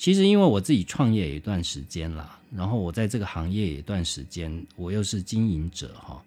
[0.00, 2.38] 其实因为我自己创业一段时间了。
[2.56, 6.24] 然后我在这个行业一段时间，我又是经营者哈，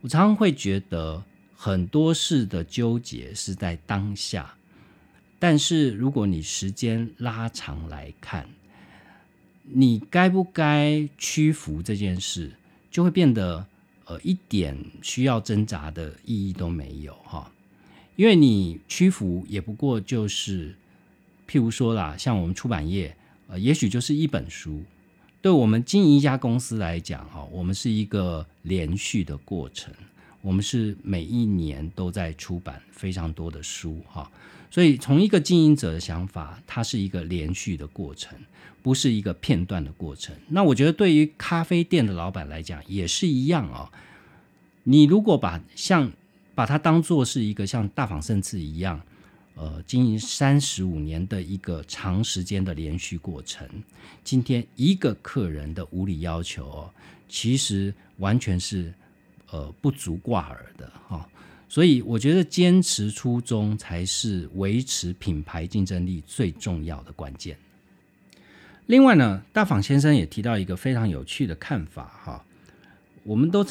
[0.00, 1.22] 我常常会觉得
[1.54, 4.52] 很多事的纠结是在当下，
[5.38, 8.48] 但是如果你时间拉长来看，
[9.62, 12.50] 你该不该屈服这件事，
[12.90, 13.64] 就会变得
[14.06, 17.52] 呃一点需要挣扎的意义都没有哈，
[18.16, 20.74] 因为你屈服也不过就是，
[21.48, 23.14] 譬如说啦，像我们出版业，
[23.48, 24.82] 呃，也许就是一本书。
[25.40, 29.92] 对我们经营一家公司来讲，哈，我们是一个连续的过程，
[30.40, 34.30] 我们是每一年都在出版非常多的书，哈，
[34.70, 38.38] 所以从一个经营者的想法，它是一个连续的过程，
[38.82, 40.32] 不是一个片段的过程。
[40.48, 43.90] 那我觉得对于咖啡店的老板来讲也是一样啊，
[44.84, 46.12] 你如果把像
[46.54, 49.00] 把它当做是一个像大仿圣次一样。
[49.54, 53.68] 呃，经营三十五年的一个长时间的连续过程，
[54.24, 56.90] 今天一个客人的无理要求哦，
[57.28, 58.92] 其实完全是
[59.50, 61.28] 呃不足挂耳的哈。
[61.68, 67.56] 所以我觉得坚持初衷才是维持品牌竞争力最重要的关键。
[68.86, 72.44] 另外呢，大访先生也提到一个非常有趣的看法哈，
[73.22, 73.64] 我们都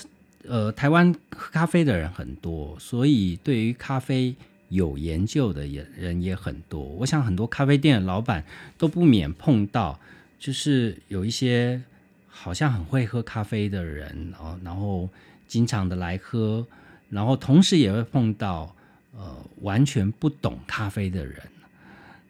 [0.48, 4.36] 呃台湾喝咖啡的人很多，所以对于咖啡
[4.72, 6.82] 有研究的也人也很多。
[6.82, 8.44] 我想很多咖啡店的老板
[8.78, 10.00] 都不免碰到，
[10.40, 11.82] 就是有一些
[12.30, 15.10] 好像很会喝咖啡的人哦，然后
[15.48, 16.66] 经常的来喝，
[17.10, 18.74] 然后同时也会碰到
[19.14, 21.38] 呃完全不懂咖啡的人。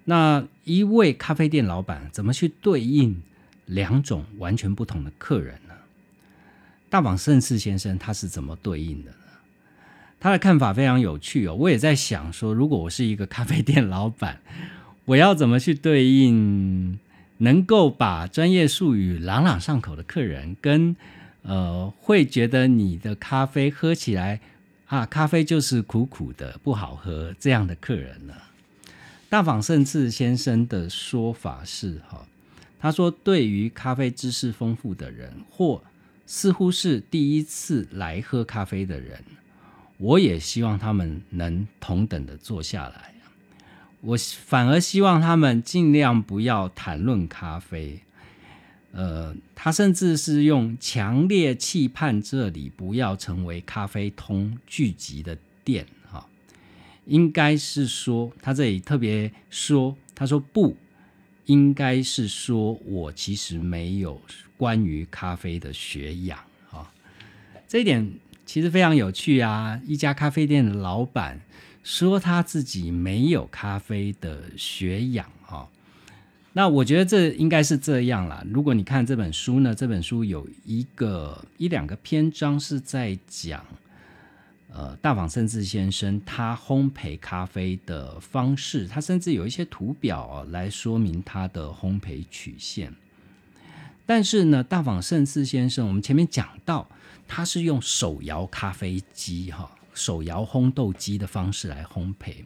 [0.04, 3.22] 那一位咖啡店老板怎么去对应
[3.68, 5.76] 两种完全不同的客人呢？
[6.90, 9.12] 大榜盛世先生他是怎么对应的？
[10.22, 11.56] 他的看法非常有趣哦。
[11.56, 14.40] 我也在想说，如果我是一个咖啡店老板，
[15.06, 17.00] 我要怎么去对应
[17.40, 20.96] 能够把专业术语朗朗上口的客人，跟
[21.42, 24.40] 呃会觉得你的咖啡喝起来
[24.86, 28.36] 啊，咖啡就是苦苦的不好喝这样的客人呢？
[29.28, 32.28] 大访盛次先生的说法是：哈，
[32.80, 35.82] 他说，对于咖啡知识丰富的人，或
[36.28, 39.24] 似乎是第一次来喝咖啡的人，
[40.02, 43.14] 我也希望他们能同等的坐下来。
[44.02, 48.02] 我反而希望他们尽量不要谈论咖啡。
[48.94, 55.86] 呃，他甚至是用强烈期盼这里不要成为咖啡通聚集的店。
[56.10, 56.28] 哈
[57.06, 60.76] 应该是说，他这里特别说，他说不
[61.46, 64.20] 应该是说我其实没有
[64.58, 66.40] 关于咖啡的学养
[66.72, 66.92] 啊，
[67.68, 68.12] 这一点
[68.52, 69.80] 其实非常有趣啊。
[69.88, 71.40] 一家咖啡店的老板
[71.86, 75.66] 说他自己没有咖啡的学养啊，
[76.52, 78.44] 那我觉得这应该是这样啦。
[78.52, 83.66] 如果你看这本书呢，这本书有一个一两个篇章是在讲。
[84.74, 92.94] 呃，大访甚至先生他烘焙咖啡的方式，他甚至有一些图表来说明他的烘焙曲线。
[94.06, 96.90] 但是呢，大访甚至先生，我们前面讲到，
[97.34, 102.44] 它是用手摇咖啡机哈，手摇烘豆机的方式来烘焙。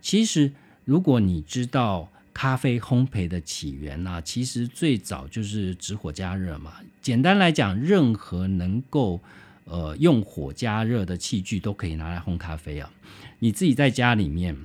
[0.00, 0.52] 其实，
[0.84, 6.74] 如果你知道咖啡烘焙的起源啊，其实最早就是直火加热嘛。
[7.00, 9.20] 简单来讲，任何能够
[9.64, 12.88] 呃，用火加热的器具都可以拿来烘咖啡啊。
[13.40, 14.56] 你自己在家里面，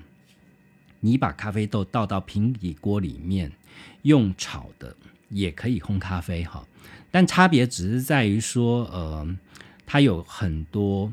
[1.00, 3.52] 你把咖啡豆倒到平底锅里面，
[4.04, 4.96] 用炒的
[5.30, 6.64] 也可以烘咖啡哈。
[7.10, 9.38] 但差别只是在于说，呃，
[9.88, 11.12] 它有很多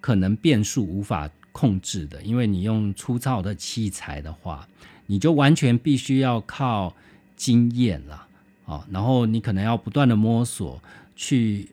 [0.00, 4.68] 可能变数无法控制的，因为你用粗糙的器材的话，
[5.06, 6.94] 你就完全必须要靠
[7.34, 8.28] 经验了
[8.66, 8.86] 啊。
[8.92, 10.80] 然后你可能要不断的摸索
[11.16, 11.68] 去。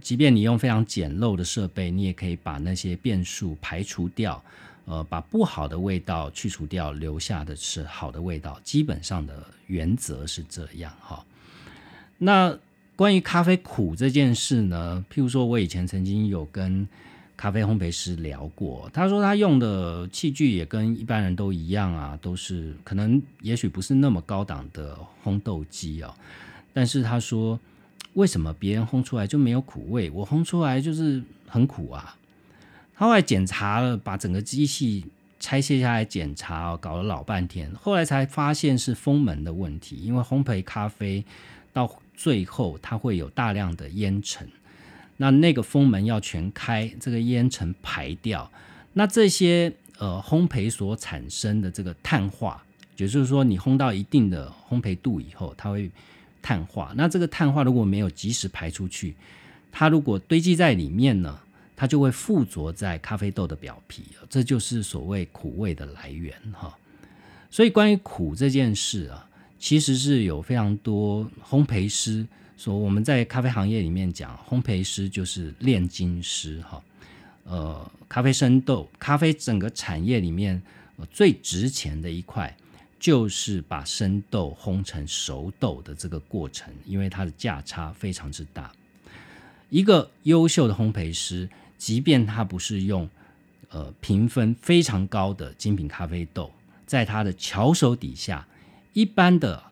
[0.00, 4.42] 即便你用非常简陋的设备，你也可以把那些变数排除掉，
[4.84, 8.60] 呃，把不好的味道去除掉，留下的是好的味道。
[8.64, 11.24] 基本上的原则是这样哈。
[12.18, 12.58] 那
[12.96, 15.04] 关于咖啡苦这件事呢？
[15.12, 16.86] 譬如说，我以前曾经有跟
[17.36, 26.14] 咖啡烘焙师聊过，他说他用的器具也跟一般人都一样啊，都是可能也许不是那么高档的烘豆机啊，
[26.72, 27.58] 但是他说。
[28.14, 30.10] 为什么别人烘出来就没有苦味？
[30.10, 32.14] 我烘出来就是很苦啊！
[32.94, 35.06] 他后来检查了，把整个机器
[35.40, 39.96] 拆卸下来检查，搞了老半天，后来才发现是风门的问题。
[39.96, 41.24] 因为烘焙咖啡
[41.72, 44.48] 到最后，它会有大量的烟尘，
[45.16, 48.50] 那那个风门要全开，这个烟尘排掉，
[48.92, 52.62] 那这些呃烘焙所产生的这个碳化，
[52.96, 55.90] 也就是说，你烘到一定的烘焙度以后，它会。
[56.44, 59.14] 碳化，那这个碳化如果没有及时排出去，
[59.70, 61.38] 它如果堆积在里面呢，
[61.76, 66.76] 它就会附着在咖啡豆的表皮，这就是所谓苦味的来源哈。
[67.48, 69.30] 所以关于苦这件事啊，
[69.62, 72.26] 其实是有非常多烘焙师
[72.58, 76.82] 说，我们在咖啡行业里面讲，烘焙师就是炼金师哈。
[77.44, 80.60] 呃，咖啡生豆，咖啡整个产业里面
[81.12, 82.54] 最值钱的一块。
[82.98, 88.70] 就是把生豆烘成熟豆的这个过程，因为它的价差非常之大。
[89.70, 93.08] 一个优秀的烘焙师，即便他不是用
[93.70, 96.52] 呃评分非常高的精品咖啡豆，
[96.86, 98.46] 在他的巧手底下，
[98.92, 99.62] 一般的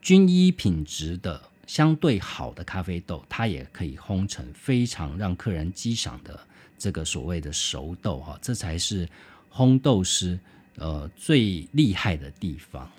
[0.00, 6.38] 均一品质的相对好的咖啡豆，它也可以烘成非常让客人激赏的
[6.78, 9.08] 这个所谓的熟豆哈，这才是
[9.52, 10.38] 烘豆师。
[10.76, 12.90] 呃，最厉害的地方。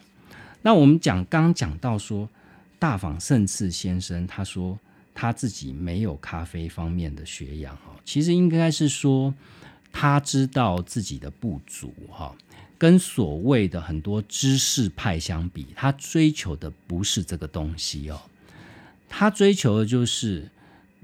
[0.61, 2.29] 那我们讲，刚讲到说，
[2.77, 4.77] 大访盛次先生他说
[5.15, 9.33] 他自己没有咖啡方面的学养哈，其实应该是说，
[9.91, 12.35] 他知道自己的不足哈，
[12.81, 18.19] 跟所谓的很多知识派相比，他追求的不是这个东西哦，
[19.07, 20.49] 他追求的就是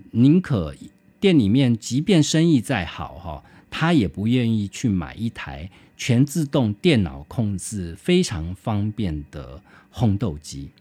[0.09, 0.73] 宁可
[1.19, 9.61] 店里面即便生意再好哈，他也不愿意去买一台全自动电脑控制非常方便的
[9.93, 10.71] 烘豆机。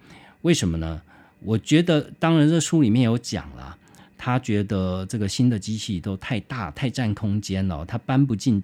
[0.40, 1.02] 为什么呢？
[1.40, 3.76] 我觉得，当然这书里面有讲了。
[4.18, 8.62] 他觉得这个新的机器都太大、太占空间了，他搬不进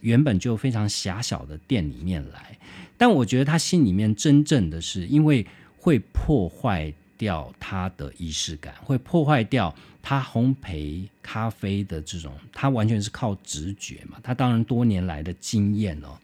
[0.00, 2.58] 原本就非常狭小的店里面来。
[2.96, 5.46] 但我觉得他心里面真正的是，因为
[5.78, 14.18] 会破坏掉他的仪式感，会破坏掉他烘焙咖啡的这种，他完全是靠直觉嘛。
[14.22, 16.18] 他当然多年来的经验哦，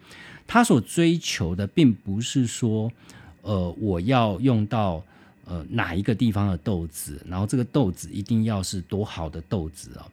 [0.46, 2.90] 他所追求的并不是说，
[3.42, 5.04] 呃，我要用到。
[5.46, 10.10] 呃，哪一个地方的豆子，然后这个豆子一定要是多好的豆子哦，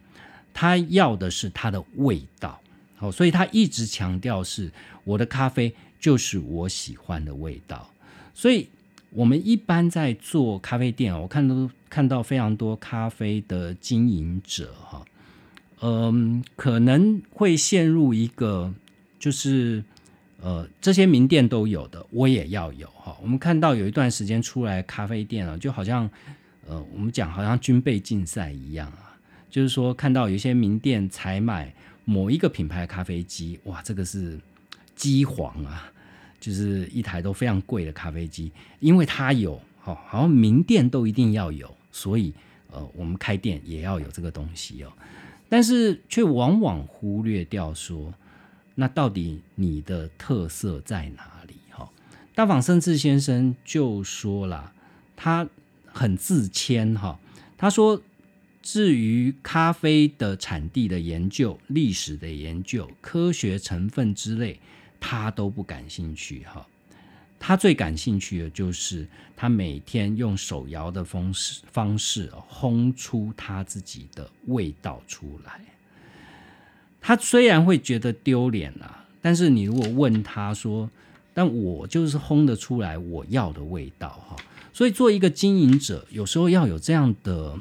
[0.54, 2.61] 他要的是它的味道，
[3.02, 4.72] 好，所以他一直强调是
[5.04, 7.90] 我的咖啡就是我喜欢的味道。
[8.36, 8.68] 所以
[9.10, 15.04] 我们一般在做咖啡店我看到看到非常多咖啡的经营者哈，
[15.82, 18.72] 嗯，可能会陷入一个
[19.18, 19.84] 就是。
[20.44, 23.16] 呃，这些名店都有的，我也要有哈。
[23.22, 26.10] 我们看到有一段时间出来咖啡店啊，就好像
[26.68, 29.14] 呃，我们讲好像军备竞赛一样啊，
[29.52, 31.72] 就是说看到有些名店采买
[32.12, 34.38] 某一个品牌的咖啡机，哇，这个是
[34.98, 35.90] 机皇啊，
[36.42, 38.52] 就是一台都非常贵的咖啡机，
[38.82, 42.34] 因为它有，好，好像名店都一定要有，所以
[42.70, 44.92] 呃，我们开店也要有这个东西哦，
[45.48, 48.14] 但是却往往忽略掉说。
[48.76, 51.56] 那到底你的特色在哪里？
[51.70, 51.90] 哈，
[52.36, 54.74] 大访生志先生就说了，
[55.16, 55.48] 他
[55.86, 57.20] 很自谦哈。
[57.58, 58.02] 他说，
[58.62, 64.60] 至于咖啡的产地的研究、历史的研究、科学成分之类，
[65.00, 66.66] 他都不感兴趣哈。
[67.40, 75.60] 他最感兴趣的就是他每天用手摇的方式方式烘出他自己的味道出来。
[77.02, 80.88] 他虽然会觉得丢脸啊，但是你如果问他说
[81.34, 84.36] ：“但我就是烘得出来我要的味道哈。”
[84.72, 87.58] 所以做一个经营者，有时候要有这样的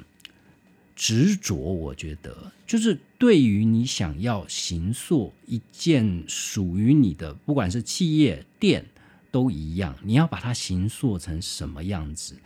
[1.01, 1.57] 执着。
[1.57, 8.85] 我觉得，就是对于你想要行塑一件属于你的，不管是企业店
[9.31, 12.37] 都一样，你要把它行塑成什么样子，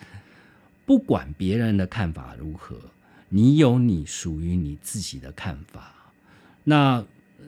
[0.86, 2.78] 不管别人的看法如何，
[3.28, 5.92] 你有你属于你自己的看法。
[6.62, 7.04] 那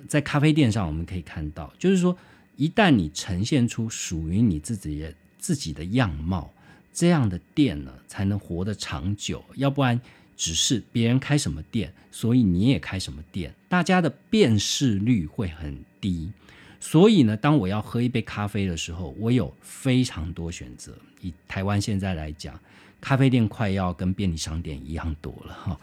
[0.08, 2.18] 在咖啡店上，我们可以看到，就是说，
[2.56, 6.52] 一旦你呈现出属于你自己的自己的样貌，
[6.92, 9.44] 这样的店呢，才能活得长久。
[9.54, 10.00] 要不然，
[10.36, 16.30] 只是别人开什么店，所以你也开什么店，大家的辨识率会很低。
[16.78, 20.96] 所以呢，当我要喝一杯咖啡的时候，我有非常多选择。
[21.20, 22.58] 以台湾现在来讲。
[22.98, 25.78] 咖啡店快要跟便利商店一样多了哈，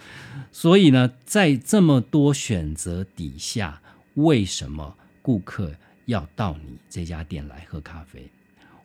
[0.51, 3.79] 所以呢，在这么多选择底下，
[4.15, 5.73] 为什么顾客
[6.05, 8.27] 要到你这家店来喝咖啡？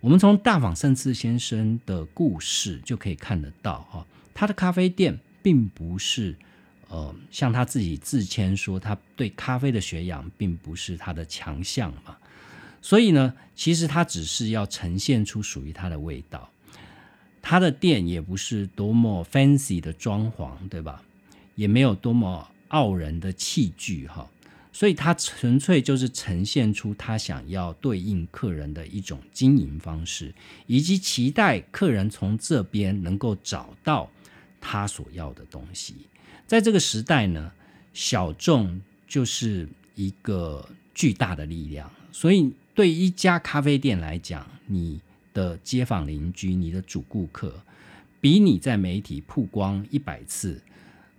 [0.01, 6.37] 我们从大访胜次先生的故事就可以看得到哈，他的咖啡店并不是
[6.89, 12.17] 呃，像他自己自谦说，他对咖啡的学养并不是他的强项嘛，
[12.81, 16.51] 所以呢，其实他只是要呈现出属于他的味道。
[17.41, 21.03] 他的店也不是多么 fancy 的装潢，对吧？
[21.55, 24.29] 也没有多么傲人的器具，哈。
[24.71, 30.33] 所以，他纯粹就是呈现出他想要对应客人的一种经营方式，
[30.67, 34.09] 以及期待客人从这边能够找到
[34.61, 35.95] 他所要的东西。
[36.47, 37.53] 在这个时代呢，
[37.93, 41.91] 小众就是一个巨大的力量。
[42.13, 45.01] 所以，对一家咖啡店来讲，你。
[45.35, 47.55] 的街坊邻居，你的主顾客，
[48.21, 50.61] 比你在媒体曝光一百次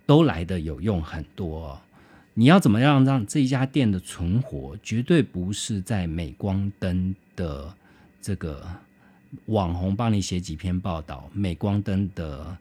[0.04, 1.80] 都来的有用很多。
[2.34, 4.76] 你要怎么样让这一家店的存活？
[4.82, 7.74] 绝对不是在镁光灯的
[8.20, 8.68] 这个
[9.46, 12.58] 网红帮你写几篇报道，镁光灯的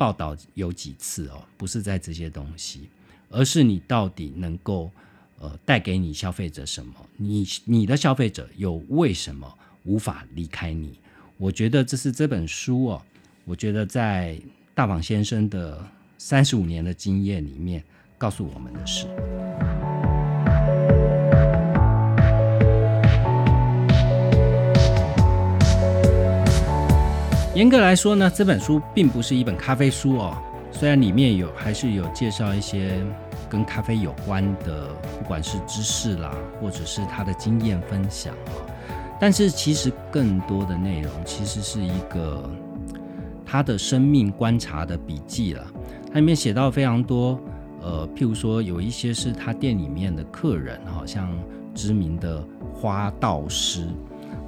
[0.00, 2.88] 报道有几次哦，不是在这些东西，
[3.28, 4.90] 而是你到底能够
[5.38, 6.94] 呃带给你消费者什么？
[7.18, 9.54] 你你的消费者又为什么？
[9.84, 10.98] 无法离开你，
[11.36, 13.02] 我觉得这是这本书哦。
[13.44, 14.40] 我觉得在
[14.74, 15.86] 大榜先生的
[16.16, 17.84] 三十五年的经验里面，
[18.16, 19.06] 告诉我们的是，
[27.60, 30.34] 严格来说呢，这本书并不是一本咖啡书哦。
[30.72, 33.04] 虽然里面有还是有介绍一些
[33.50, 34.88] 跟咖啡有关的，
[35.18, 38.64] 不管是知识啦，或者是他的经验分享啊。
[39.20, 42.50] 但是其实更多的内容，其实是一个
[43.44, 45.62] 他的生命观察的笔记了。
[46.10, 47.38] 它里面写到非常多，
[47.82, 51.30] 呃，譬如说有一些是他店里面的客人，好像
[51.74, 52.42] 知名的
[52.72, 53.86] 花道师，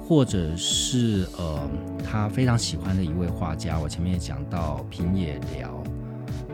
[0.07, 1.59] 或者是呃
[2.03, 3.79] 他非常喜欢的一位画家。
[3.79, 5.83] 我前面也讲到平野辽，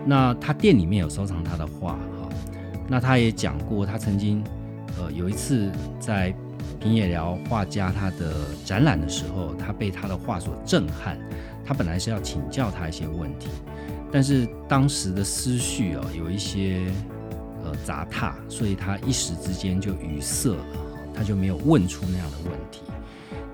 [0.05, 2.29] 那他店里面有收藏他的画哈。
[2.87, 4.43] 那他也讲过，他曾经
[4.97, 6.33] 呃有一次在。
[6.79, 8.33] 平野辽画家他的
[8.63, 11.19] 展览的时候，他被他的画所震撼。
[11.65, 13.49] 他本来是要请教他一些问题，
[14.09, 16.89] 但是当时的思绪哦有一些
[17.65, 20.63] 呃杂沓，所以他一时之间就语塞了，
[21.13, 22.83] 他就没有问出那样的问题。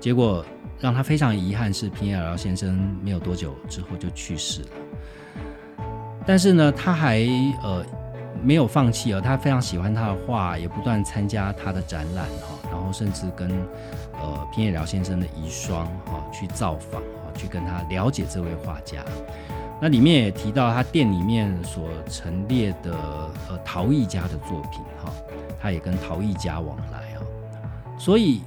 [0.06, 0.46] 结果
[0.78, 4.68] 让他非常遗憾是，平野辽先生没有多久之后就去世了。
[6.24, 7.26] 但是呢，他还
[7.64, 7.84] 呃
[8.40, 12.70] 没有放弃哦，他非常喜欢他的画，也不断参加他的展览哈。
[12.70, 13.50] 然后甚至跟
[14.12, 15.72] 呃平野辽先生的遗孀
[16.04, 19.04] 哈去造访哈，去跟他了解这位画家。
[19.80, 22.94] 那里面也提到他店里面所陈列的
[23.48, 25.12] 呃陶艺家的作品哈，
[25.60, 27.18] 他也跟陶艺家往来啊。
[27.98, 28.42] 所以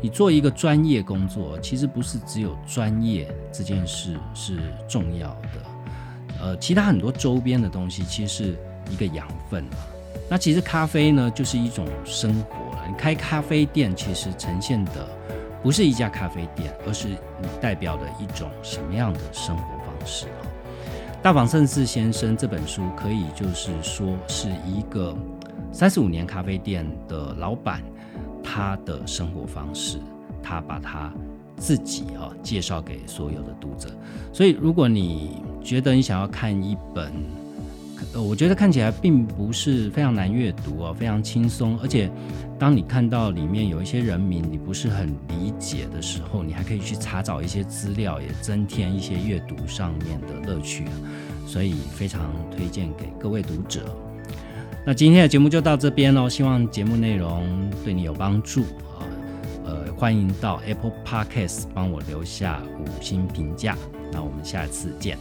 [0.00, 8.58] 你做一个专业工作，其实不是只有专业这件事是重要的，呃，其他很多周边的东西其实是
[8.90, 9.76] 一个养分啊。
[10.28, 12.84] 那其实咖啡呢，就是一种生活了。
[12.88, 12.94] 你。
[12.94, 15.06] 开咖啡店其实呈现的
[15.62, 20.42] 不是一家咖啡店，而是你代表的一种什么样的生活方式啊？
[21.22, 25.14] 大房胜次先生这本书可以就是说是一个
[25.72, 27.82] 三十五年咖啡店的老板，
[28.42, 29.98] 他的生活方式，
[30.42, 31.12] 他把他
[31.56, 33.88] 自己啊介绍给所有的读者。
[34.32, 37.12] 所以如果你觉得你想要看一本，
[38.14, 42.10] 呃，我觉得看起来并不是非常难阅读哦，非常轻松，而且
[42.58, 50.86] 当你看到里面有一些人名你不是很理解的时候，你还可以去查找一些资料，也增添一些阅读上面的乐趣，
[51.46, 53.94] 所以非常推荐给各位读者。
[54.86, 59.04] 那今天的节目就到这边喽，希望节目内容对你有帮助啊，
[59.64, 63.76] 呃，欢迎到 Apple Podcast 帮我留下五星评价，
[64.10, 65.18] 那我们下次见。